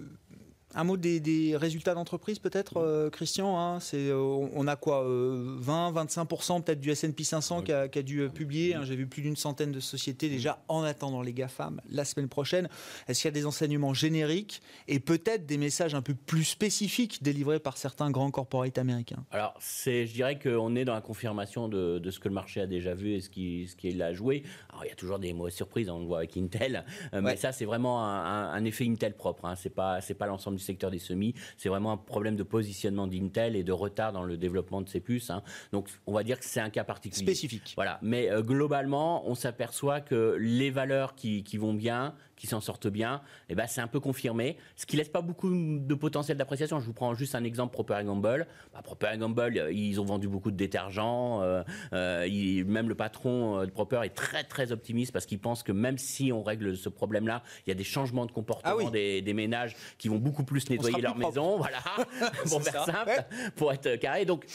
[0.76, 5.92] un mot des, résultats d'entreprise peut-être, euh, Christian hein, c'est, euh, on a quoi 20,
[5.94, 8.76] 25% peut-être du S&P 500 qui, a, dû publier.
[8.76, 12.30] Hein, j'ai vu plus d'une centaine de sociétés déjà en attendant les GAFAM la semaine
[12.30, 12.70] prochaine.
[13.08, 17.24] Est-ce qu'il y a des enseignements génériques et peut-être des messages un peu plus spécifiques
[17.24, 19.26] délivrés par certains grands corporates américains?
[19.32, 22.68] Alors, c'est, je dirais qu'on est dans la confirmation de, ce que le marché a
[22.68, 24.44] déjà vu et ce qu'il ce qui a joué.
[24.70, 27.52] Alors, il y a toujours des mauvaises surprises, on le voit avec Intel, mais ça,
[27.52, 29.46] c'est vraiment un, effet Intel propre.
[29.46, 29.56] Hein.
[29.56, 31.34] C'est pas, c'est pas l'ensemble du secteur des semis.
[31.58, 35.00] C'est vraiment un problème de positionnement d'Intel et de retard dans le développement de ses
[35.00, 35.30] puces.
[35.30, 35.42] Hein.
[35.72, 37.26] Donc, on va dire que c'est un cas particulier.
[37.26, 37.74] Spécifique.
[37.76, 38.00] Voilà.
[38.02, 42.88] Mais euh, globalement, on s'aperçoit que les valeurs qui, qui vont bien, qui s'en sortent
[42.88, 44.58] bien, eh ben, c'est un peu confirmé.
[44.78, 46.80] Ce qui laisse pas beaucoup de potentiel d'appréciation.
[46.80, 48.48] Je vous prends juste un exemple Proper Gamble.
[48.74, 51.44] Bah, Proper Gamble, euh, ils ont vendu beaucoup de détergents.
[51.44, 51.62] Euh,
[51.94, 52.28] euh
[52.70, 56.32] même le patron de Proper est très très optimiste parce qu'il pense que même si
[56.32, 59.76] on règle ce problème-là, il y a des changements de comportement ah des, des, ménages
[59.98, 61.58] qui vont beaucoup plus nettoyer leur maison.
[61.58, 61.80] Voilà,
[62.50, 63.26] pour faire simple,
[63.58, 64.24] pour être carré.
[64.24, 64.46] Donc,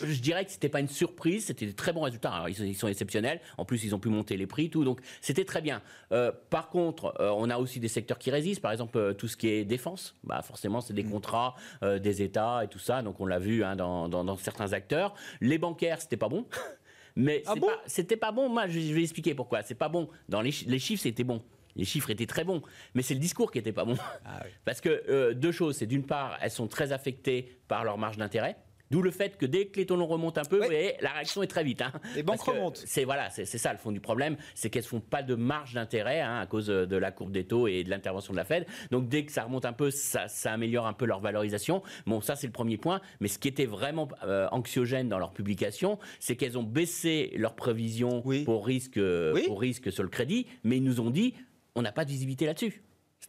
[0.00, 1.46] je dirais que c'était pas une surprise.
[1.46, 2.44] C'était des très bons résultats.
[2.48, 3.40] ils, sont exceptionnels.
[3.58, 4.84] En plus, ils ont pu monter les prix, tout.
[4.84, 5.82] Donc, c'était très bien.
[6.50, 9.48] par contre, on a aussi des secteurs qui résistent, par exemple euh, tout ce qui
[9.48, 10.14] est défense.
[10.24, 11.10] Bah, forcément, c'est des mm.
[11.10, 15.14] contrats euh, des États et tout ça, donc on l'a vu hein, dans, certains acteurs.
[15.40, 16.46] Les bancaires, c'était pas bon.
[17.16, 17.54] Mais ah
[17.86, 18.48] c'était pas bon.
[18.48, 19.62] Moi, je vais expliquer pourquoi.
[19.62, 20.08] C'est pas bon.
[20.30, 21.42] Dans les, chiffres, c'était bon.
[21.76, 22.62] Les chiffres étaient très bons,
[22.94, 23.96] mais c'est le discours qui était pas bon.
[24.24, 27.98] Ah Parce que euh, deux choses, c'est d'une part, elles sont très affectées par leur
[27.98, 28.56] marge d'intérêt.
[28.92, 30.60] D'où le fait que dès que les taux remontent un peu,
[31.00, 31.80] la réaction est très vite.
[31.80, 31.92] Hein.
[32.14, 32.78] les banques remontent.
[32.84, 35.72] C'est voilà, c'est ça le fond du problème, c'est qu'elles ne font pas de marge
[35.72, 38.66] d'intérêt hein, à cause de la courbe des taux et de l'intervention de la Fed.
[38.90, 41.82] Donc dès que ça remonte un peu, ça, améliore un peu leur valorisation.
[42.04, 43.00] Bon, ça c'est le premier point.
[43.20, 47.54] Mais ce qui était vraiment euh, anxiogène dans leur publication, c'est qu'elles ont baissé leurs
[47.54, 49.00] prévisions pour risque,
[49.46, 51.34] pour risque sur le crédit, mais ils nous ont dit
[51.74, 52.82] on n'a pas de visibilité là-dessus.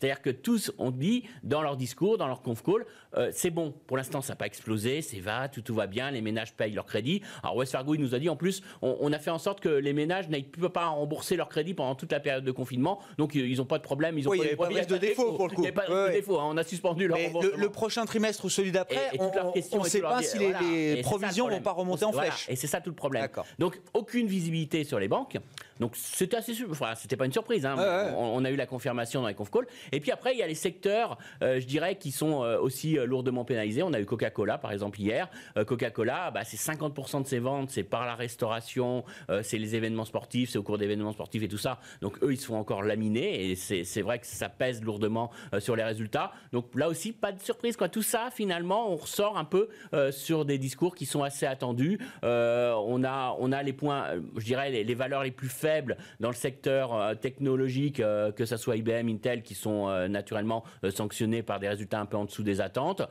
[0.04, 2.86] C'est-à-dire que tous ont dit dans leur discours, dans leur conf call,
[3.16, 6.12] euh, c'est bon, pour l'instant ça n'a pas explosé, c'est va, tout, tout va bien,
[6.12, 7.22] les ménages payent leur crédit.
[7.44, 9.70] Alors West Fargo, il nous a dit en plus, on, a fait en sorte que
[9.70, 13.58] les ménages n'aient pas rembourser leur crédit pendant toute la période de confinement, donc ils
[13.58, 15.62] n'ont pas de problème, ils ont pas, de, de défaut pour le coup.
[15.62, 18.44] Il n'y a pas de défaut, hein, on a suspendu leur le, le, prochain trimestre
[18.46, 22.12] ou celui d'après, on ne sait pas si les, provisions ne vont pas remonter en
[22.12, 22.48] flèche.
[22.50, 23.28] Et c'est ça tout le problème.
[23.60, 25.38] Donc aucune visibilité sur les banques.
[25.80, 27.66] Donc c'était assez, enfin c'était pas une surprise.
[27.66, 27.76] Hein.
[28.18, 29.66] On, a eu la confirmation dans les conf calls.
[29.92, 32.98] Et puis après il y a les secteurs, euh, je dirais, qui sont euh, aussi
[32.98, 33.84] euh, lourdement pénalisés.
[33.84, 35.30] On a eu Coca-Cola par exemple hier.
[35.56, 39.04] Coca-Cola, bah, c'est 50% de ses ventes, c'est par la restauration,
[39.42, 41.80] c'est les événements sportifs, c'est au cours d'événements sportifs et tout ça.
[42.02, 45.76] Donc eux ils se font encore laminer et c'est vrai que ça pèse lourdement sur
[45.76, 46.32] les résultats.
[46.52, 47.90] Donc là aussi pas de surprise quoi.
[47.90, 49.70] Tout ça finalement on ressort un peu
[50.12, 52.00] sur des discours qui sont assez attendus.
[52.24, 54.08] on a on a les points,
[54.38, 58.46] je dirais les, les valeurs les plus faibles dans le secteur euh, technologique, euh, que
[58.46, 62.26] ce soit IBM, Intel, qui sont euh, naturellement sanctionnés par des résultats un peu en
[62.26, 63.02] dessous des attentes.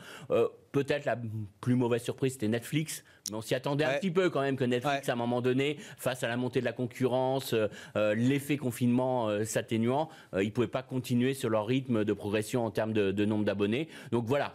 [0.72, 1.18] Peut-être la
[1.60, 3.04] plus mauvaise surprise, c'était Netflix.
[3.30, 5.76] Mais on s'y attendait un petit peu quand même que Netflix, à un moment donné,
[5.98, 7.54] face à la montée de la concurrence,
[7.94, 12.94] l'effet confinement s'atténuant, ils ne pouvaient pas continuer sur leur rythme de progression en termes
[12.94, 13.88] de, de nombre d'abonnés.
[14.12, 14.54] Donc voilà,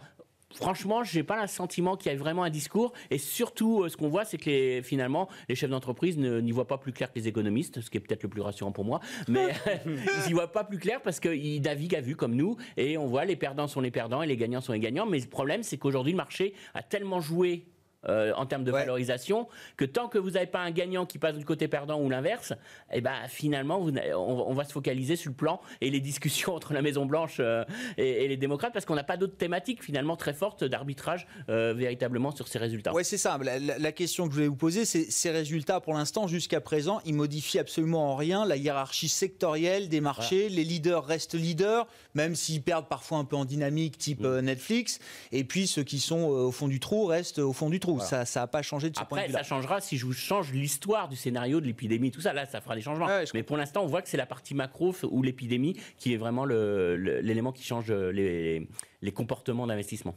[0.54, 2.92] franchement, j'ai pas le sentiment qu'il y ait vraiment un discours.
[3.10, 6.78] Et surtout, euh, ce qu'on voit, c'est que finalement, les chefs d'entreprise n'y voient pas
[6.78, 9.00] plus clair que les économistes, ce qui est peut-être le plus rassurant pour moi.
[9.28, 9.48] Mais
[9.86, 12.56] ils n'y voient pas plus clair parce qu'ils naviguent à vue comme nous.
[12.76, 15.06] Et on voit les perdants sont les perdants et les gagnants sont les gagnants.
[15.06, 17.66] Mais le problème, c'est qu'aujourd'hui, le marché a tellement joué
[18.08, 21.36] euh, en termes de valorisation, que tant que vous n'avez pas un gagnant qui passe
[21.36, 22.52] du côté perdant ou l'inverse,
[22.92, 26.82] eh ben, finalement, on, va se focaliser sur le plan et les discussions entre la
[26.82, 27.64] Maison-Blanche euh,
[27.96, 32.30] et, les démocrates, parce qu'on n'a pas d'autres thématiques finalement très fortes d'arbitrage euh, véritablement
[32.30, 32.92] sur ces résultats.
[32.94, 33.38] Oui, c'est ça.
[33.38, 37.14] La, question que je voulais vous poser, c'est ces résultats, pour l'instant, jusqu'à présent, ils
[37.14, 40.48] modifient absolument en rien la hiérarchie sectorielle des marchés.
[40.48, 44.40] Les leaders restent leaders, même s'ils perdent parfois un peu en dynamique, type mm.
[44.40, 44.98] Netflix.
[45.32, 47.97] Et puis ceux qui sont au fond du trou restent au fond du trou.
[48.00, 50.52] Ça n'a pas changé de ce Après, point de ça changera si je vous change
[50.52, 52.32] l'histoire du scénario de l'épidémie, tout ça.
[52.32, 53.08] Là, ça fera des changements.
[53.34, 56.44] Mais pour l'instant, on voit que c'est la partie macro ou l'épidémie qui est vraiment
[56.44, 58.68] l'élément qui change les,
[59.14, 60.14] comportements d'investissement.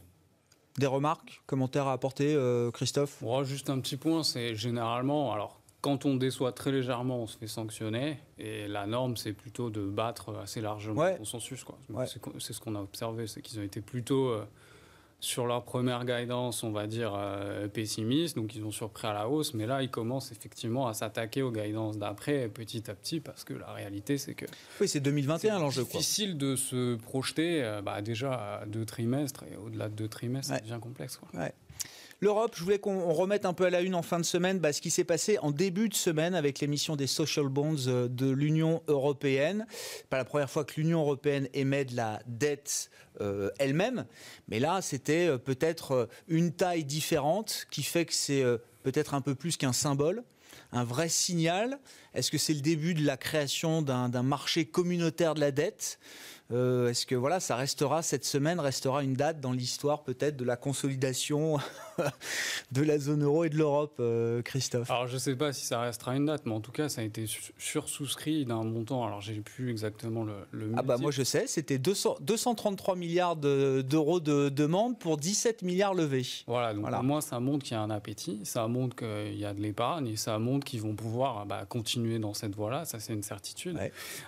[0.78, 3.22] Des remarques, commentaires à apporter, euh, Christophe?
[3.42, 7.48] Juste un petit point, c'est généralement, alors quand on déçoit très légèrement, on se fait
[7.48, 8.18] sanctionner.
[8.38, 11.64] Et la norme, c'est plutôt de battre assez largement le consensus.
[12.38, 14.44] C'est ce qu'on a observé, c'est qu'ils ont été plutôt euh,
[15.22, 19.28] sur leur première guidance, on va dire, euh, pessimiste, donc ils ont surpris à la
[19.28, 23.44] hausse, mais là, ils commencent effectivement à s'attaquer aux guidances d'après petit à petit, parce
[23.44, 24.46] que la réalité, c'est que...
[24.80, 25.84] Oui, c'est 2021 l'enjeu.
[25.84, 30.08] C'est difficile de se projeter euh, bah, déjà à deux trimestres, et au-delà de deux
[30.08, 31.16] trimestres, c'est bien complexe.
[31.16, 31.28] Quoi.
[32.22, 34.72] L'Europe, je voulais qu'on remette un peu à la une en fin de semaine bah,
[34.72, 38.30] ce qui s'est passé en début de semaine avec l'émission des social bonds euh, de
[38.30, 39.66] l'Union européenne.
[40.08, 44.06] Pas la première fois que l'Union européenne émet de la dette euh, elle-même,
[44.46, 48.44] mais là, c'était euh, peut-être une taille différente qui fait que c'est
[48.84, 50.22] peut-être un peu plus qu'un symbole
[50.72, 51.78] un vrai signal
[52.14, 55.98] Est-ce que c'est le début de la création d'un marché communautaire de la dette?
[56.50, 60.44] Euh, est-ce que voilà, ça restera cette semaine restera une date dans l'histoire peut-être de
[60.44, 61.58] la consolidation
[62.72, 64.90] de la zone euro et de l'Europe, euh, Christophe?
[64.90, 67.00] Alors je ne sais pas si ça restera une date, mais en tout cas ça
[67.00, 67.26] a été
[67.58, 69.06] sursouscrit d'un montant.
[69.06, 70.34] Alors j'ai plus exactement le.
[70.50, 75.94] le ah bah moi je sais, c'était 233 milliards d'euros de, demande pour 17 milliards
[75.94, 76.26] levés.
[76.46, 77.20] Voilà, donc voilà.
[77.20, 80.16] ça montre qu'il y a un appétit, ça montre qu'il y a de l'épargne et
[80.16, 82.84] ça montre qu'ils vont pouvoir bah, continuer dans cette voie-là.
[82.84, 83.78] Ça c'est une certitude.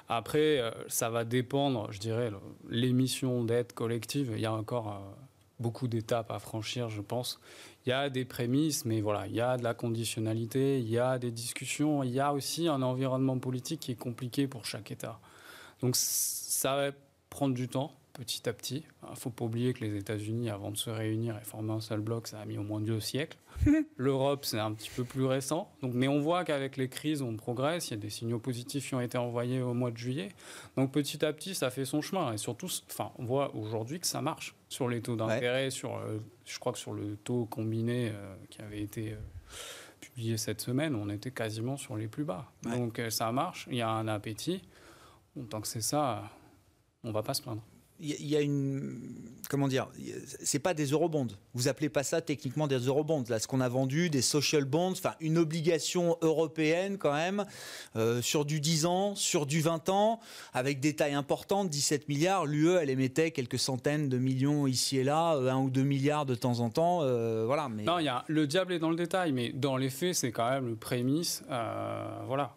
[0.08, 2.30] Après euh, ça va dépendre, je dirais
[2.68, 5.00] l'émission d'aide collective, il y a encore euh,
[5.60, 7.40] beaucoup d'étapes à franchir, je pense.
[7.86, 10.98] Il y a des prémices, mais voilà, il y a de la conditionnalité, il y
[10.98, 14.90] a des discussions, il y a aussi un environnement politique qui est compliqué pour chaque
[14.90, 15.18] État.
[15.80, 16.90] Donc ça va
[17.28, 18.86] prendre du temps petit à petit.
[19.02, 21.80] Il ne faut pas oublier que les États-Unis, avant de se réunir et former un
[21.80, 23.36] seul bloc, ça a mis au moins deux siècles.
[23.96, 25.70] L'Europe, c'est un petit peu plus récent.
[25.82, 27.88] Donc, mais on voit qu'avec les crises, on progresse.
[27.88, 30.30] Il y a des signaux positifs qui ont été envoyés au mois de juillet.
[30.76, 32.32] Donc petit à petit, ça fait son chemin.
[32.32, 36.18] Et surtout, enfin, on voit aujourd'hui que ça marche sur les taux d'intérêt, sur, euh,
[36.46, 39.16] je crois que sur le taux combiné euh, qui avait été euh,
[40.00, 42.46] publié cette semaine, on était quasiment sur les plus bas.
[42.62, 43.66] Donc ça marche.
[43.70, 44.62] Il y a un appétit.
[45.50, 46.30] tant que c'est ça,
[47.02, 47.62] on va pas se plaindre
[48.04, 49.00] il y a une
[49.48, 49.88] comment dire
[50.42, 51.28] c'est pas des eurobonds.
[51.54, 53.24] Vous appelez pas ça techniquement des eurobonds.
[53.28, 57.44] Là ce qu'on a vendu des social bonds enfin une obligation européenne quand même
[57.96, 60.20] euh, sur du 10 ans sur du 20 ans
[60.52, 62.46] avec des tailles importantes 17 milliards.
[62.46, 66.26] l'UE elle émettait quelques centaines de millions ici et là euh, un ou deux milliards
[66.26, 69.32] de temps en temps euh, voilà non y a le diable est dans le détail
[69.32, 71.42] mais dans les faits c'est quand même le prémisse
[72.26, 72.56] voilà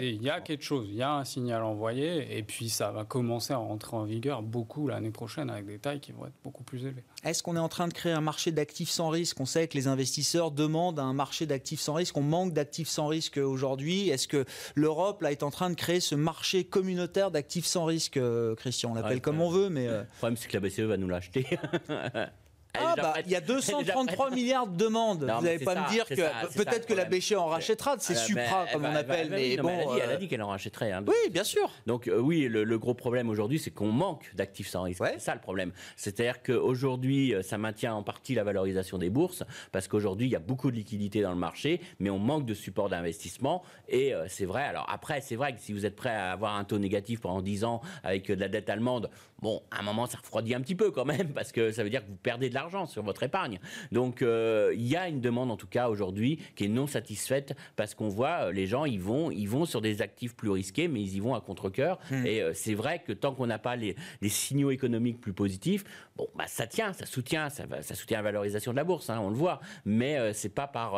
[0.00, 3.04] il y a quelque chose, il y a un signal envoyé, et puis ça va
[3.04, 6.64] commencer à rentrer en vigueur beaucoup l'année prochaine avec des tailles qui vont être beaucoup
[6.64, 7.04] plus élevées.
[7.24, 9.40] Est-ce qu'on est en train de créer un marché d'actifs sans risque?
[9.40, 12.16] On sait que les investisseurs demandent un marché d'actifs sans risque.
[12.16, 14.08] On manque d'actifs sans risque aujourd'hui.
[14.08, 18.16] Est-ce que l'Europe là est en train de créer ce marché communautaire d'actifs sans risque,
[18.16, 18.92] euh, Christian?
[18.92, 21.08] On l'appelle comme on veut, mais euh, le problème c'est que la BCE va nous
[21.08, 21.46] l'acheter.
[22.80, 25.24] Ah bah, il y a 233 milliards de demandes.
[25.24, 28.66] vous n'allez pas me dire que peut-être que la BCE en rachètera de ces Supra,
[28.72, 29.28] comme on appelle.
[29.30, 30.92] Mais, bon, elle a dit, qu'elle en rachèterait.
[30.92, 31.70] Hein, oui, bien sûr.
[31.86, 35.02] Donc euh, oui, le, gros problème aujourd'hui, c'est qu'on manque d'actifs sans risque.
[35.04, 35.72] C'est ça le problème.
[35.96, 40.36] C'est-à-dire qu'aujourd'hui, euh, ça maintient en partie la valorisation des bourses, parce qu'aujourd'hui, il y
[40.36, 43.62] a beaucoup de liquidités dans le marché, mais on manque de support d'investissement.
[43.88, 44.64] Et euh, c'est vrai.
[44.64, 47.42] Alors après, c'est vrai que si vous êtes prêt à avoir un taux négatif pendant
[47.42, 49.10] 10 ans avec de la dette allemande,
[49.40, 51.90] bon, à un moment, ça refroidit un petit peu quand même, parce que ça veut
[51.90, 53.60] dire que vous perdez de l'argent sur votre épargne.
[53.92, 57.54] Donc, euh, il y a une demande, en tout cas, aujourd'hui, qui est non satisfaite,
[57.76, 60.88] parce qu'on voit, euh, les gens, ils vont, ils vont sur des actifs plus risqués,
[60.88, 61.98] mais ils y vont à contre-coeur.
[62.10, 62.26] Hmm.
[62.26, 63.96] Et euh, c'est vrai que tant qu'on n'a pas les,
[64.28, 65.84] signaux économiques plus positifs,
[66.16, 69.18] bon, bah, ça tient, ça soutient, ça, ça soutient la valorisation de la bourse, hein,
[69.20, 69.60] on le voit.
[69.84, 70.92] Mais c'est pas par,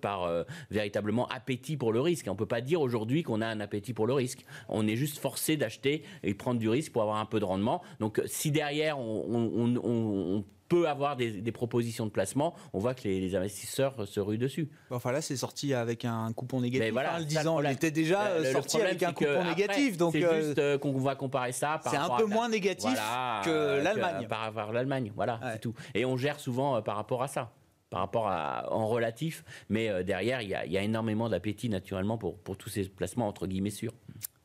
[0.00, 2.26] par véritablement appétit pour le risque.
[2.28, 4.44] On peut pas dire aujourd'hui qu'on a un appétit pour le risque.
[4.68, 7.55] On est juste forcé d'acheter et prendre du risque pour avoir un peu de rendement
[8.00, 14.06] donc si derrière on, peut avoir des, propositions de placement, on voit que les, investisseurs
[14.06, 14.68] se ruent dessus.
[14.90, 16.80] Enfin là, c'est sorti avec un coupon négatif.
[16.80, 19.96] Mais voilà, hein, le était déjà sorti avec un coupon négatif.
[19.96, 21.80] Donc c'est euh, juste euh, qu'on va comparer ça.
[21.88, 22.98] C'est un peu moins négatif
[23.44, 24.26] que l'Allemagne.
[24.28, 25.74] Par rapport à l'Allemagne, voilà, c'est tout.
[25.94, 27.52] Et on gère souvent euh, par rapport à ça
[27.88, 32.56] par rapport à en relatif, mais derrière il y, a, énormément d'appétit naturellement pour, pour
[32.56, 33.92] tous ces placements entre guillemets sûrs.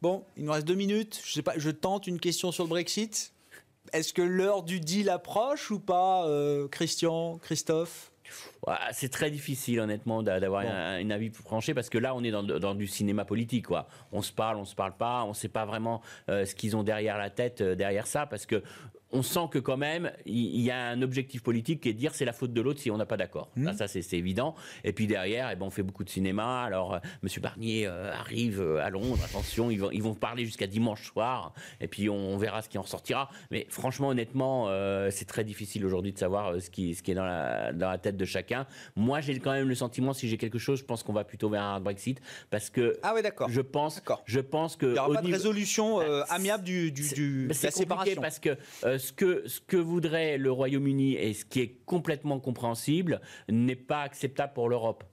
[0.01, 1.21] Bon, il nous reste deux minutes.
[1.23, 3.33] Je sais pas, je tente une question sur le Brexit.
[3.93, 8.11] Est-ce que l'heure du deal approche ou pas, euh, Christian, Christophe?
[8.93, 12.87] C'est très difficile, honnêtement, d'avoir un, avis tranché parce que là, on est dans, du
[12.87, 13.67] cinéma politique.
[13.67, 13.87] Quoi.
[14.13, 16.77] On se parle, on se parle pas, on ne sait pas vraiment euh, ce qu'ils
[16.77, 18.63] ont derrière la tête, euh, derrière ça, parce que
[19.13, 22.15] on sent que quand même, il y, a un objectif politique qui est de dire
[22.15, 23.49] c'est la faute de l'autre si on n'a pas d'accord.
[23.55, 23.73] Mmh.
[23.73, 24.55] Ça, c'est évident.
[24.83, 26.63] Et puis derrière, eh ben, on fait beaucoup de cinéma.
[26.63, 30.45] Alors, euh, Monsieur Barnier euh, arrive euh, à Londres, attention, ils vont, ils vont parler
[30.45, 31.53] jusqu'à dimanche soir.
[31.79, 33.29] Et puis on, verra ce qui en sortira.
[33.51, 34.67] Mais franchement, honnêtement,
[35.11, 37.97] c'est très difficile aujourd'hui de savoir ce qui, ce qui est dans la, dans la
[37.97, 38.65] tête de chacun.
[38.95, 41.49] Moi, j'ai quand même le sentiment, si j'ai quelque chose, je pense qu'on va plutôt
[41.49, 42.19] vers un Brexit.
[42.49, 43.49] Parce que ah ouais, d'accord.
[43.49, 44.87] je pense, je pense que.
[44.87, 48.21] Il n'y aura pas de résolution bah, amiable du, du, du de la séparation.
[48.21, 48.57] Parce que
[49.01, 54.69] ce que, voudrait le Royaume-Uni et ce qui est complètement compréhensible n'est pas acceptable pour
[54.69, 55.03] l'Europe.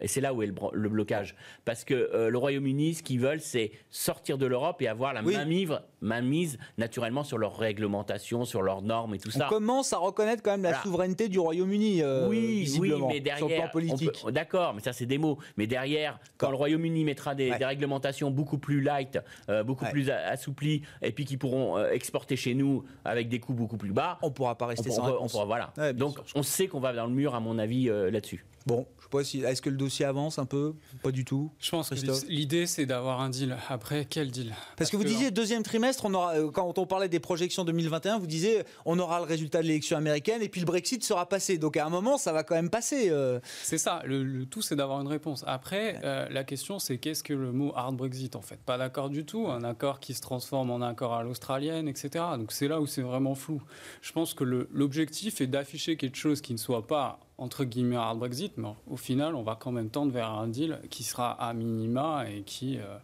[0.00, 1.34] Et c'est là où est le, blocage.
[1.64, 5.22] Parce que euh, le Royaume-Uni, ce qu'ils veulent, c'est sortir de l'Europe et avoir la
[5.22, 9.46] main mise naturellement sur leur réglementation, sur leurs normes et tout ça.
[9.46, 12.02] On commence à reconnaître quand même la souveraineté du Royaume-Uni.
[12.02, 13.38] Euh, oui, oui, mais derrière.
[13.38, 14.24] Sur le plan politique.
[14.30, 15.38] D'accord, mais ça, c'est des mots.
[15.56, 19.18] Mais derrière, quand le Royaume-Uni mettra des, réglementations beaucoup plus light,
[19.48, 23.76] euh, beaucoup plus assouplies, et puis qui pourront exporter chez nous avec des coûts beaucoup
[23.76, 24.18] plus bas.
[24.22, 25.72] On pourra pas rester sans on, pourra, Voilà.
[25.94, 28.44] Donc, on sait qu'on va dans le mur, à mon avis, là-dessus.
[28.66, 29.40] Bon, je sais pas si.
[29.42, 31.52] Est-ce que le dossier avance un peu Pas du tout.
[31.60, 31.94] Je pense que
[32.28, 33.56] l'idée, c'est d'avoir un deal.
[33.68, 34.52] Après, quel deal?
[34.76, 38.18] Parce, que vous disiez deuxième trimestre, on aura, euh, quand on parlait des projections 2021,
[38.18, 41.58] vous disiez on aura le résultat de l'élection américaine et puis le Brexit sera passé.
[41.58, 43.08] Donc à un moment, ça va quand même passer.
[43.10, 43.38] Euh.
[43.62, 44.02] C'est ça.
[44.04, 45.44] Le, tout, c'est d'avoir une réponse.
[45.46, 48.58] Après, euh, la question, c'est qu'est-ce que le mot hard Brexit en fait?
[48.58, 49.46] Pas d'accord du tout.
[49.46, 52.24] Un accord qui se transforme en accord à l'australienne, etc.
[52.36, 53.62] Donc c'est là où c'est vraiment flou.
[54.02, 58.18] Je pense que l'objectif est d'afficher quelque chose qui ne soit pas entre guillemets hard
[58.18, 61.52] Brexit, mais au final, on va quand même tendre vers un deal qui sera à
[61.52, 62.78] minima et qui.
[62.78, 62.98] Euh,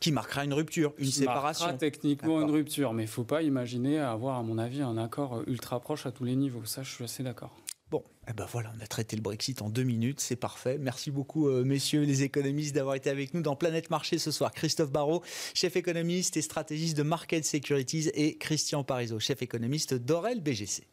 [0.00, 1.66] qui marquera une rupture, une qui séparation.
[1.66, 4.96] Marquera techniquement une rupture, mais il ne faut pas imaginer avoir, à mon avis, un
[4.96, 6.64] accord ultra proche à tous les niveaux.
[6.64, 7.54] Ça, je suis assez d'accord.
[7.90, 10.78] Bon, eh ben voilà, on a traité le Brexit en deux minutes, c'est parfait.
[10.78, 14.52] Merci beaucoup, euh, messieurs les économistes, d'avoir été avec nous dans Planète Marché ce soir.
[14.52, 15.22] Christophe Barrault,
[15.54, 20.84] chef économiste et stratégiste de Market Securities, et Christian Parizeau, chef économiste d'Orel BGC.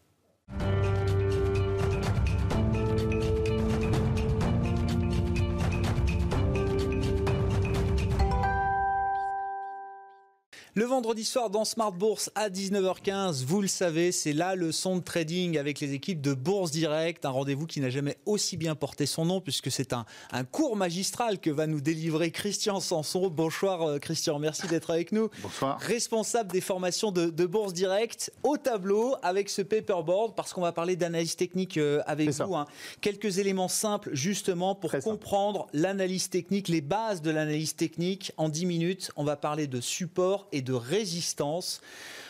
[10.77, 15.01] Le vendredi soir dans Smart Bourse à 19h15, vous le savez, c'est la leçon de
[15.01, 19.07] trading avec les équipes de Bourse Direct, un rendez-vous qui n'a jamais aussi bien porté
[19.07, 23.27] son nom puisque c'est un, un, cours magistral que va nous délivrer Christian Sanson.
[23.27, 25.31] Bonsoir euh, Christian, merci d'être avec nous.
[25.41, 25.79] Bonsoir.
[25.79, 30.95] Responsable des formations de, Bourse Direct au tableau avec ce paperboard parce qu'on va parler
[30.95, 32.55] d'analyse technique euh, avec vous.
[32.55, 32.67] Hein.
[33.01, 38.31] Quelques éléments simples justement pour comprendre l'analyse technique, les bases de l'analyse technique.
[38.37, 41.81] En 10 minutes, on va parler de support et de résistance.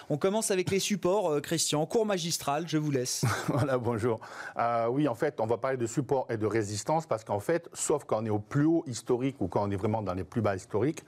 [0.09, 1.85] On commence avec les supports, euh, Christian.
[1.85, 3.25] Cours magistral, je vous laisse.
[3.49, 4.21] voilà, bonjour.
[4.57, 7.69] Euh, oui, en fait, on va parler de support et de résistance parce qu'en fait,
[7.73, 10.23] sauf quand on est au plus haut historique ou quand on est vraiment dans les
[10.23, 11.03] plus bas historiques,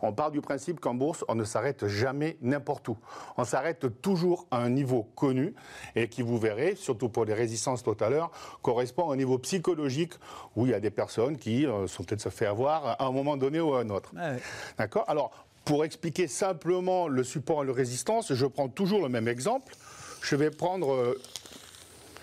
[0.00, 2.96] on part du principe qu'en bourse, on ne s'arrête jamais n'importe où.
[3.36, 5.54] On s'arrête toujours à un niveau connu
[5.94, 8.30] et qui, vous verrez, surtout pour les résistances tout à l'heure,
[8.62, 10.14] correspond à un niveau psychologique
[10.56, 13.12] où il y a des personnes qui euh, sont peut-être se fait avoir à un
[13.12, 14.14] moment donné ou à un autre.
[14.78, 15.04] D'accord?
[15.06, 15.32] Alors,
[15.68, 19.74] pour expliquer simplement le support et la résistance, je prends toujours le même exemple.
[20.22, 21.20] Je vais prendre euh,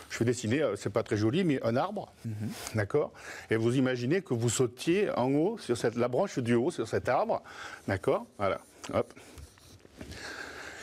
[0.09, 2.49] je vais dessiner, euh, c'est pas très joli, mais un arbre, mhm.
[2.73, 3.11] d'accord?
[3.51, 6.87] Et vous imaginez que vous sautiez en haut, sur cette, la branche du haut, sur
[6.87, 7.43] cet arbre,
[7.87, 8.25] d'accord?
[8.39, 8.61] Voilà,
[8.95, 9.13] hop.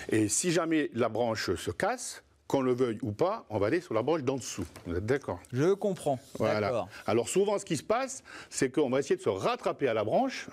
[0.09, 3.81] Et si jamais la branche se casse, qu'on le veuille ou pas, on va aller
[3.81, 4.67] sur la branche d'en dessous.
[4.87, 5.41] Vous êtes d'accord?
[5.53, 6.21] Je comprends.
[6.39, 6.87] Voilà.
[7.09, 10.05] Alors souvent, ce qui se passe, c'est qu'on va essayer de se rattraper à la
[10.05, 10.49] branche,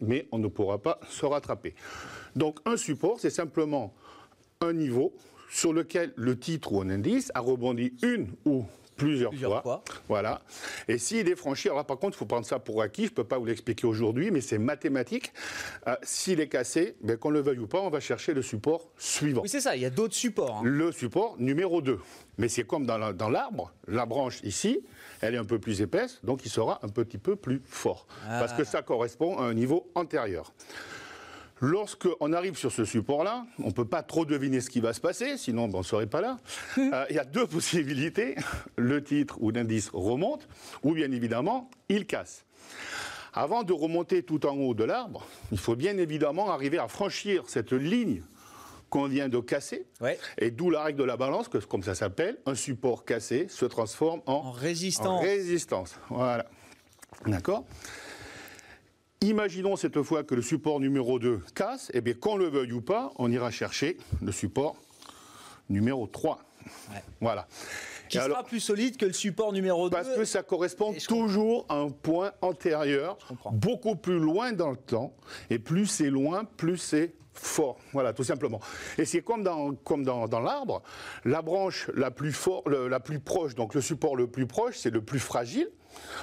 [0.00, 1.74] mais on ne pourra pas se rattraper.
[2.36, 3.94] Donc un support, c'est simplement
[4.60, 5.14] un niveau
[5.50, 8.64] sur lequel le titre ou un indice a rebondi une ou
[8.98, 9.82] plusieurs, fois.
[10.08, 10.42] Voilà.
[10.88, 13.14] Et s'il est franchi, alors par contre, il faut prendre ça pour acquis, je ne
[13.14, 15.32] peux pas vous l'expliquer aujourd'hui, mais c'est mathématique.
[15.86, 18.90] Euh, s'il est cassé, ben, qu'on le veuille ou pas, on va chercher le support
[18.98, 19.42] suivant.
[19.42, 20.58] Oui, c'est ça, il y a d'autres supports.
[20.58, 20.62] Hein.
[20.64, 21.98] Le support numéro 2.
[22.36, 24.80] Mais c'est comme dans l'arbre, la, branche ici,
[25.20, 28.06] elle est un peu plus épaisse, donc il sera un petit peu plus fort.
[28.26, 28.66] Parce que ah.
[28.66, 30.52] ça correspond à un niveau antérieur.
[31.60, 35.00] Lorsqu'on arrive sur ce support-là, on ne peut pas trop deviner ce qui va se
[35.00, 36.38] passer, sinon ben, on ne serait pas là.
[36.78, 38.36] Euh, il y a deux possibilités.
[38.76, 40.48] Le titre ou l'indice remonte,
[40.84, 42.44] ou bien évidemment, il casse.
[43.34, 47.44] Avant de remonter tout en haut de l'arbre, il faut bien évidemment arriver à franchir
[47.46, 48.22] cette ligne
[48.90, 49.86] qu'on vient de casser.
[50.38, 53.64] Et d'où la règle de la balance, que, comme ça s'appelle, un support cassé se
[53.66, 55.06] transforme en, résistance.
[55.06, 55.96] en résistance.
[56.10, 56.46] Voilà.
[57.26, 57.64] D'accord
[59.20, 62.72] Imaginons cette fois que le support numéro 2 casse, et eh bien qu'on le veuille
[62.72, 64.76] ou pas, on ira chercher le support
[65.68, 66.38] numéro 3.
[67.20, 67.48] Voilà.
[68.08, 71.76] Qui sera plus solide que le support numéro 2 Parce que ça correspond toujours à
[71.76, 73.18] un point antérieur,
[73.52, 75.14] beaucoup plus loin dans le temps,
[75.50, 77.78] et plus c'est loin, plus c'est fort.
[77.92, 78.60] Voilà, tout simplement.
[78.96, 80.82] Et c'est comme dans, comme dans, l'arbre,
[81.24, 84.90] la branche la plus, fort, la plus proche, donc le support le plus proche, c'est
[84.90, 85.70] le plus fragile.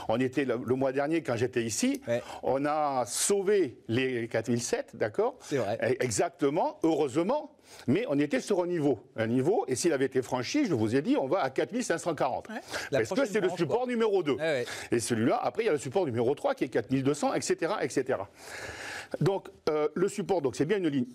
[0.08, 2.02] On était le, mois dernier, quand j'étais ici,
[2.44, 5.98] on a sauvé les 4007, d'accord C'est vrai.
[6.00, 7.56] Exactement, heureusement,
[7.88, 9.00] mais on était sur un niveau.
[9.16, 12.48] Un niveau, et s'il avait été franchi, je vous ai dit, on va à 4540.
[12.92, 14.38] Parce que c'est le support numéro 2.
[14.92, 17.74] Et celui-là, après, il y a le support numéro 3 qui est 4200, etc.
[17.82, 18.20] etc.
[19.22, 21.06] Donc, euh, le support, donc c'est bien une ligne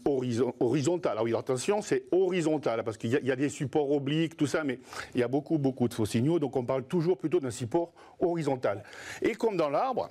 [0.61, 1.17] horizontale.
[1.19, 4.65] Ah oui, attention, c'est horizontal, parce qu'il y, y, a des supports obliques, tout ça,
[4.65, 4.81] mais
[5.15, 7.93] il y a beaucoup, beaucoup de faux signaux, donc on parle toujours plutôt d'un support
[8.21, 8.83] horizontal.
[9.23, 10.09] Et comme dans l'arbre,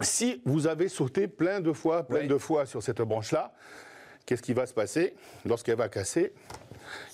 [0.00, 3.52] si vous avez sauté plein de fois, plein de fois sur cette branche-là,
[4.26, 5.14] qu'est-ce qui va se passer?
[5.44, 6.32] Lorsqu'elle va casser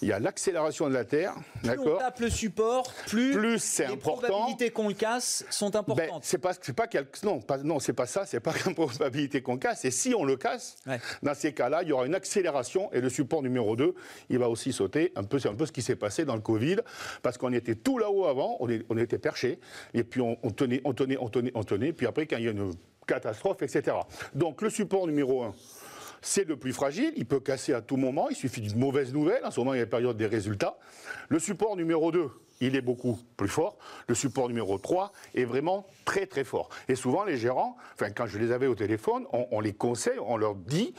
[0.02, 1.34] il y a l'accélération de la Terre.
[1.62, 6.24] Plus on tape le support, plus, c'est les probabilités qu'on le casse sont ben, importantes.
[6.24, 6.86] c'est pas, pas
[7.22, 8.26] non, pas, non, c'est pas ça.
[8.26, 9.84] C'est pas une probabilité qu'on casse.
[9.84, 10.76] Et si on le casse,
[11.22, 13.94] dans ces cas-là, il y aura une accélération et le support numéro 2,
[14.30, 15.12] il va aussi sauter.
[15.16, 16.76] Un peu, c'est un peu ce qui s'est passé dans le Covid,
[17.22, 19.58] parce qu'on était tout là-haut avant, on, on était perché,
[19.92, 21.92] et puis on, tenait, on tenait, on tenait, on tenait.
[21.92, 22.72] Puis après, quand il y a une
[23.06, 23.96] catastrophe, etc.
[24.34, 25.54] Donc le support numéro 1
[26.24, 29.44] c'est le plus fragile, il peut casser à tout moment, il suffit d'une mauvaise nouvelle,
[29.44, 30.78] en ce moment il y a la période des résultats.
[31.28, 32.30] Le support numéro 2,
[32.62, 33.76] il est beaucoup plus fort.
[34.08, 36.70] Le support numéro 3 est vraiment très très fort.
[36.88, 40.38] Et souvent les gérants, enfin quand je les avais au téléphone, on, les conseille, on
[40.38, 40.94] leur dit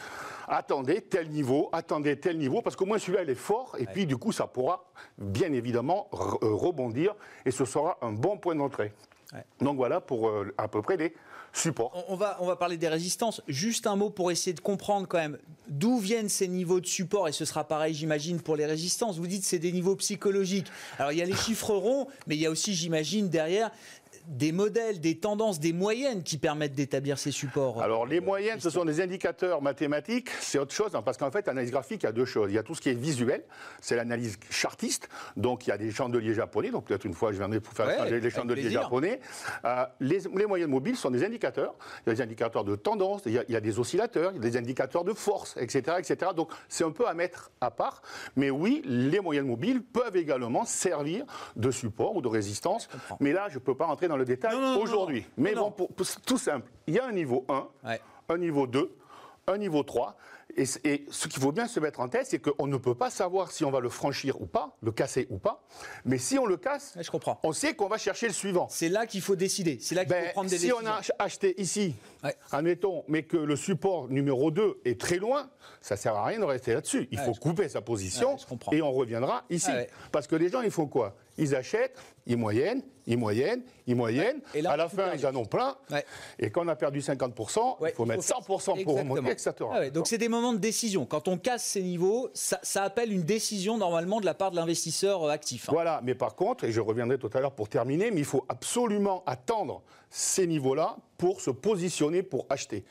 [0.48, 4.06] attendez tel niveau, attendez tel niveau, parce qu'au moins celui-là il est fort, et puis
[4.06, 4.86] du coup ça pourra
[5.18, 7.16] bien évidemment euh, rebondir,
[7.46, 8.94] et ce sera un bon point d'entrée.
[9.60, 11.14] Donc voilà pour euh, à peu près les
[11.58, 12.06] support.
[12.10, 13.42] On, va, on va parler des résistances.
[13.48, 15.38] Juste un mot pour essayer de comprendre quand même
[15.68, 19.18] d'où viennent ces niveaux de support, et ce sera pareil, j'imagine, pour les résistances.
[19.18, 20.68] Vous dites que c'est des niveaux psychologiques.
[21.00, 23.72] Alors il y a les chiffres ronds, mais il y a aussi, j'imagine, derrière
[24.28, 28.70] des modèles, des tendances, des moyennes qui permettent d'établir ces supports Alors les moyennes, ce
[28.70, 32.10] sont des indicateurs mathématiques, c'est autre chose, hein, parce qu'en fait, l'analyse graphique, il y
[32.10, 32.52] a deux choses.
[32.52, 33.44] Il y a tout ce qui est visuel,
[33.82, 37.38] c'est l'analyse chartiste, donc il y a des chandeliers japonais, donc peut-être une fois je
[37.38, 39.20] viendrai pour faire les chandeliers japonais.
[39.66, 43.34] Euh, les, moyennes mobiles sont des indicateurs, il y a des indicateurs de tendance, il
[43.34, 45.98] y a, des oscillateurs, il y a des indicateurs de force, etc.
[46.00, 46.32] etc.
[46.36, 48.02] Donc c'est un peu à mettre à part,
[48.36, 52.90] mais oui, les moyennes mobiles peuvent également servir de support ou de résistance,
[53.20, 55.26] mais là, je ne peux pas rentrer dans le détail aujourd'hui.
[55.38, 55.90] Mais bon, pour,
[56.26, 57.68] tout simple, il y a un niveau 1,
[58.30, 58.96] un niveau 2,
[59.48, 60.16] un niveau 3.
[60.58, 63.52] Et, ce qu'il faut bien se mettre en tête, c'est qu'on ne peut pas savoir
[63.52, 65.64] si on va le franchir ou pas, le casser ou pas.
[66.06, 67.40] Mais si on le casse, je comprends.
[67.44, 68.68] on sait qu'on va chercher le suivant.
[68.70, 69.80] C'est là qu'il faut décider.
[69.82, 70.80] C'est là qu'il faut ben, prendre des si décisions.
[71.02, 71.96] Si on a acheté ici,
[72.52, 75.50] admettons, mais que le support numéro 2 est très loin,
[75.82, 77.08] ça sert à rien de rester là-dessus.
[77.12, 78.38] Il faut couper sa position
[78.72, 79.72] et on reviendra ici.
[80.12, 81.16] Parce que les gens, ils font quoi?
[81.38, 84.40] Ils achètent, ils moyennent, ils moyennent, ils moyennent.
[84.54, 85.76] Et là, à la fin, ils en ont plein.
[86.40, 89.54] Et quand on a perdu 50%, il faut mettre 100% pour remonter, etc.
[89.72, 91.06] Ah donc c'est des moments de décision.
[91.06, 95.24] Quand on casse ces niveaux, ça, appelle une décision normalement de la part de l'investisseur
[95.24, 95.70] euh, actif.
[95.70, 95.74] Hein.
[95.74, 98.46] Voilà, mais par contre, et je reviendrai tout à l'heure pour terminer, mais il faut
[98.48, 102.84] absolument attendre ces niveaux-là pour se positionner pour acheter.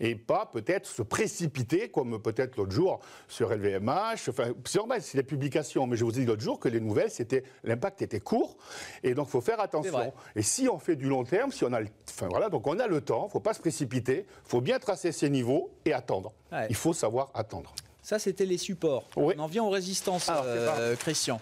[0.00, 4.28] Et pas peut-être se précipiter, comme peut-être l'autre jour sur LVMH.
[4.28, 6.80] Enfin, c'est normal, c'est les publications, mais je vous ai dit l'autre jour que les
[6.80, 8.56] nouvelles, c'était l'impact était court.
[9.02, 10.12] Et donc, il faut faire attention.
[10.36, 12.78] Et si on fait du long terme, si on a le, enfin, voilà, donc on
[12.78, 15.70] a le temps, il ne faut pas se précipiter, il faut bien tracer ces niveaux
[15.84, 16.32] et attendre.
[16.68, 17.74] Il faut savoir attendre.
[18.02, 19.04] Ça, c'était les supports.
[19.16, 21.40] On en vient aux résistances, euh, Christian.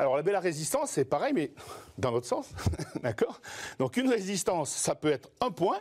[0.00, 1.52] Alors la belle résistance, c'est pareil, mais
[1.98, 2.48] dans l'autre sens.
[3.02, 3.40] D'accord?
[3.78, 5.80] Donc une résistance, ça peut être un point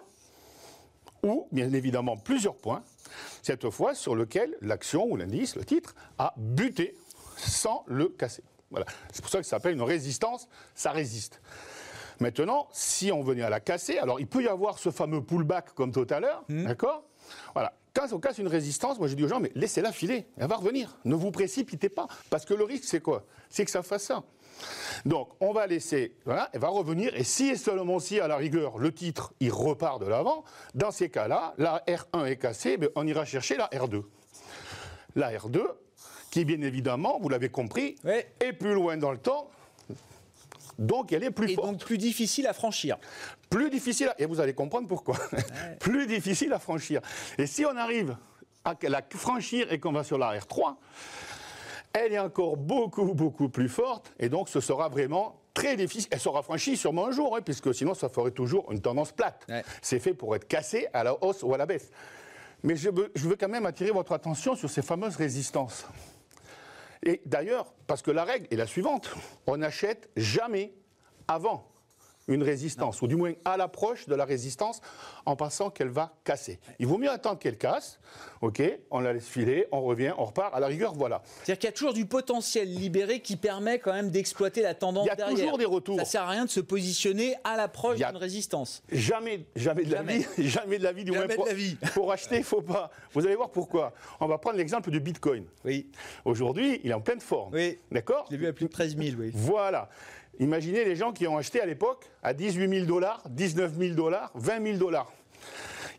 [1.24, 2.84] ou bien évidemment plusieurs points,
[3.42, 6.96] cette fois sur lequel l'action ou l'indice, le titre, a buté
[7.38, 8.44] sans le casser.
[8.72, 8.86] Voilà.
[9.12, 11.42] C'est pour ça que ça s'appelle une résistance, ça résiste.
[12.20, 15.74] Maintenant, si on venait à la casser, alors il peut y avoir ce fameux pullback
[15.74, 16.66] comme tout à l'heure, hmm.
[16.66, 17.04] d'accord?
[17.54, 17.74] Voilà.
[17.94, 20.56] Quand on casse une résistance, moi je dis aux gens, mais laissez-la filer, elle va
[20.56, 20.98] revenir.
[21.06, 22.08] Ne vous précipitez pas.
[22.30, 23.26] Parce que le risque, c'est quoi?
[23.50, 24.24] C'est que ça fasse ça.
[25.06, 28.36] Donc, on va laisser, voilà, elle va revenir, et si et seulement si, à la
[28.36, 30.44] rigueur, le titre, il repart de l'avant,
[30.76, 34.04] dans ces cas-là, la R1 est cassée, ben, on ira chercher la R2.
[35.16, 35.62] La R2,
[36.30, 39.50] qui bien évidemment, vous l'avez compris, est plus loin dans le temps,
[40.78, 41.68] donc elle est plus forte.
[41.68, 42.98] Et donc plus difficile à franchir.
[43.50, 45.18] Plus difficile, et vous allez comprendre pourquoi.
[45.80, 47.02] plus difficile à franchir.
[47.38, 48.16] Et si on arrive
[48.64, 50.76] à la franchir et qu'on va sur la R3,
[51.94, 56.10] elle est encore beaucoup, beaucoup plus forte, et donc ce sera vraiment très difficile.
[56.12, 59.48] Elle sera franchie sûrement un jour, hein, puisque sinon ça ferait toujours une tendance plate.
[59.82, 61.90] C'est fait pour être cassé à la hausse ou à la baisse.
[62.64, 65.86] Mais je veux, je veux quand même attirer votre attention sur ces fameuses résistances.
[67.04, 69.10] Et d'ailleurs, parce que la règle est la suivante,
[69.48, 70.74] on n'achète jamais
[71.28, 71.66] avant
[72.30, 74.82] une résistance, ou du moins à l'approche de la résistance,
[75.26, 76.60] en pensant qu'elle va casser.
[76.80, 78.00] Il vaut mieux attendre qu'elle casse,
[78.42, 78.62] ok,
[78.92, 81.22] on la laisse filer, on revient, on repart, à la rigueur, voilà.
[81.26, 85.06] C'est-à-dire qu'il y a toujours du potentiel libéré qui permet quand même d'exploiter la tendance
[85.06, 85.98] Il y a toujours des retours.
[85.98, 88.84] Ça sert à rien de se positionner à l'approche d'une résistance.
[88.92, 91.48] Jamais, jamais de la vie, jamais de la vie, du moins pour,
[91.94, 92.92] pour acheter, il faut pas.
[93.14, 93.94] Vous allez voir pourquoi.
[94.20, 95.46] On va prendre l'exemple du Bitcoin.
[95.66, 95.90] Oui.
[96.26, 97.54] Aujourd'hui, il est en pleine forme.
[97.54, 97.80] Oui.
[97.92, 99.32] D'accord J'ai vu à plus de 13 000, oui.
[99.34, 99.90] Voilà.
[100.40, 104.32] Imaginez les gens qui ont acheté à l'époque à 18 000 dollars, 19 000 dollars,
[104.36, 105.12] 20 000 dollars.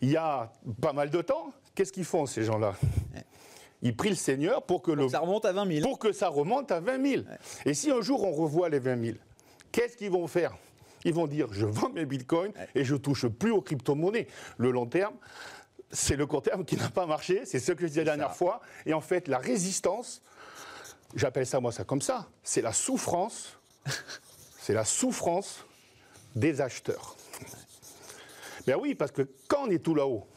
[0.01, 2.75] il y a pas mal de temps, qu'est-ce qu'ils font ces gens-là?
[3.83, 5.89] Ils prient le Seigneur pour que, le, ça remonte à 20 000.
[5.89, 7.23] Pour que ça remonte à 20 000.
[7.65, 9.17] Et si un jour on revoit les 20 000,
[9.73, 10.55] qu'est-ce qu'ils vont faire?
[11.05, 14.27] Ils vont dire je vends mes bitcoins et je touche plus aux crypto-monnaies.
[14.59, 15.15] Le long terme,
[15.91, 18.37] c'est le court terme qui n'a pas marché, c'est ce que je disais la dernière
[18.37, 18.61] fois.
[18.87, 20.23] Et en fait, la résistance,
[21.15, 23.59] j'appelle ça moi ça comme ça, c'est la souffrance,
[24.71, 25.65] c'est la souffrance
[26.37, 27.17] des acheteurs.
[28.69, 30.29] Ben oui, parce que quand on est tout là-haut,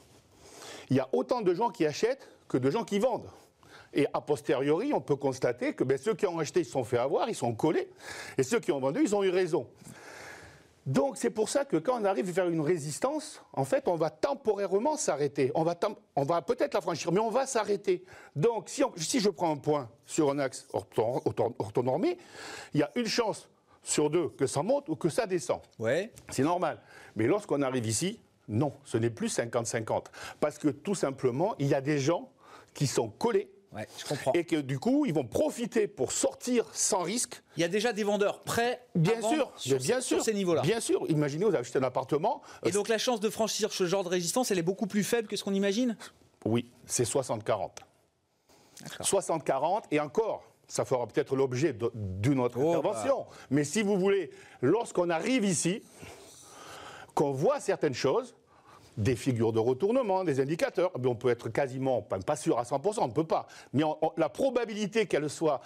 [0.90, 3.30] il y a autant de gens qui achètent que de gens qui vendent.
[3.94, 6.84] Et a posteriori, on peut constater que ben, ceux qui ont acheté, ils se sont
[6.84, 7.92] fait avoir, ils sont collés,
[8.36, 9.68] et ceux qui ont vendu, ils ont eu raison.
[10.88, 14.10] Donc c'est pour ça que quand on arrive faire une résistance, en fait, on va
[14.10, 15.52] temporairement s'arrêter.
[15.54, 15.78] On va,
[16.16, 18.04] on va peut-être la franchir, mais on va s'arrêter.
[18.36, 22.18] Donc si, si, je prends un point sur un axe orthonormé,
[22.74, 23.48] il y a une chance
[23.84, 25.60] sur deux que ça monte ou que ça descend.
[25.78, 26.12] Ouais.
[26.30, 26.80] C'est normal.
[27.16, 30.06] Mais lorsqu'on arrive ici, non, ce n'est plus 50-50.
[30.40, 32.32] Parce que tout simplement, il y a des gens
[32.74, 33.50] qui sont collés
[33.98, 34.34] je comprends.
[34.34, 37.42] Et que du coup, ils vont profiter pour sortir sans risque.
[37.58, 40.62] Il y a déjà des vendeurs prêts bien à sûr, sur, bien sûr, ces niveaux-là.
[40.62, 41.06] Bien sûr.
[41.10, 42.42] Imaginez, vous avez acheté un appartement.
[42.64, 45.28] Et donc la chance de franchir ce genre de résistance, elle est beaucoup plus faible
[45.28, 45.98] que ce qu'on imagine?
[46.46, 47.72] Oui, c'est 60-40.
[49.02, 50.44] 60-40 et encore.
[50.68, 53.20] Ça fera peut-être l'objet d'une autre oh, intervention.
[53.20, 53.36] Bah.
[53.52, 55.84] Mais si vous voulez, lorsqu'on arrive ici,
[57.14, 58.36] qu'on voit certaines choses,
[58.98, 60.92] des figures de retournement, des indicateurs.
[61.00, 63.48] Mais on peut être quasiment, pas sûr à 100%, on ne peut pas.
[63.74, 63.84] Mais
[64.18, 65.62] la probabilité qu'elle soit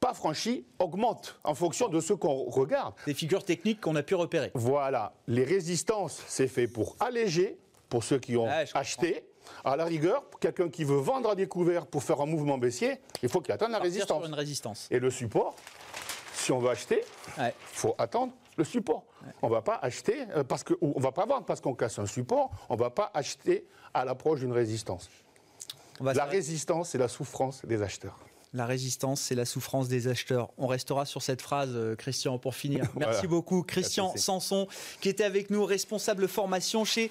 [0.00, 2.94] pas franchie augmente en fonction de ce qu'on regarde.
[3.06, 4.50] Des figures techniques qu'on a pu repérer.
[4.54, 5.14] Voilà.
[5.26, 9.24] Les résistances, c'est fait pour alléger, pour ceux qui ont acheté.
[9.64, 13.28] À la rigueur, quelqu'un qui veut vendre à découvert pour faire un mouvement baissier, il
[13.28, 14.26] faut qu'il attende la résistance.
[14.26, 14.88] une résistance.
[14.90, 15.54] Et le support,
[16.34, 17.02] si on veut acheter,
[17.38, 19.04] il faut attendre le support.
[19.42, 21.98] On ne va pas acheter euh, parce que, on va pas vendre parce qu'on casse
[21.98, 22.50] un support.
[22.68, 25.08] On ne va pas acheter à l'approche d'une résistance.
[26.00, 28.18] La résistance, c'est la souffrance des acheteurs.
[28.54, 30.52] La résistance, c'est la souffrance des acheteurs.
[30.58, 32.84] On restera sur cette phrase, euh, Christian, pour finir.
[32.96, 33.64] Merci beaucoup.
[33.64, 34.68] Christian Sanson,
[35.00, 37.10] qui était avec nous, responsable formation chez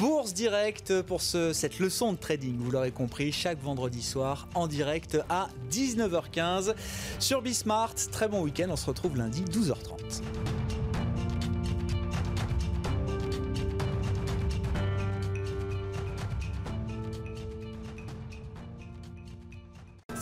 [0.00, 2.58] Bourse Direct pour cette leçon de trading.
[2.58, 6.74] Vous l'aurez compris, chaque vendredi soir en direct à 19h15
[7.20, 7.94] sur Bismart.
[8.10, 8.66] Très bon week-end.
[8.70, 10.59] On se retrouve lundi 12h30.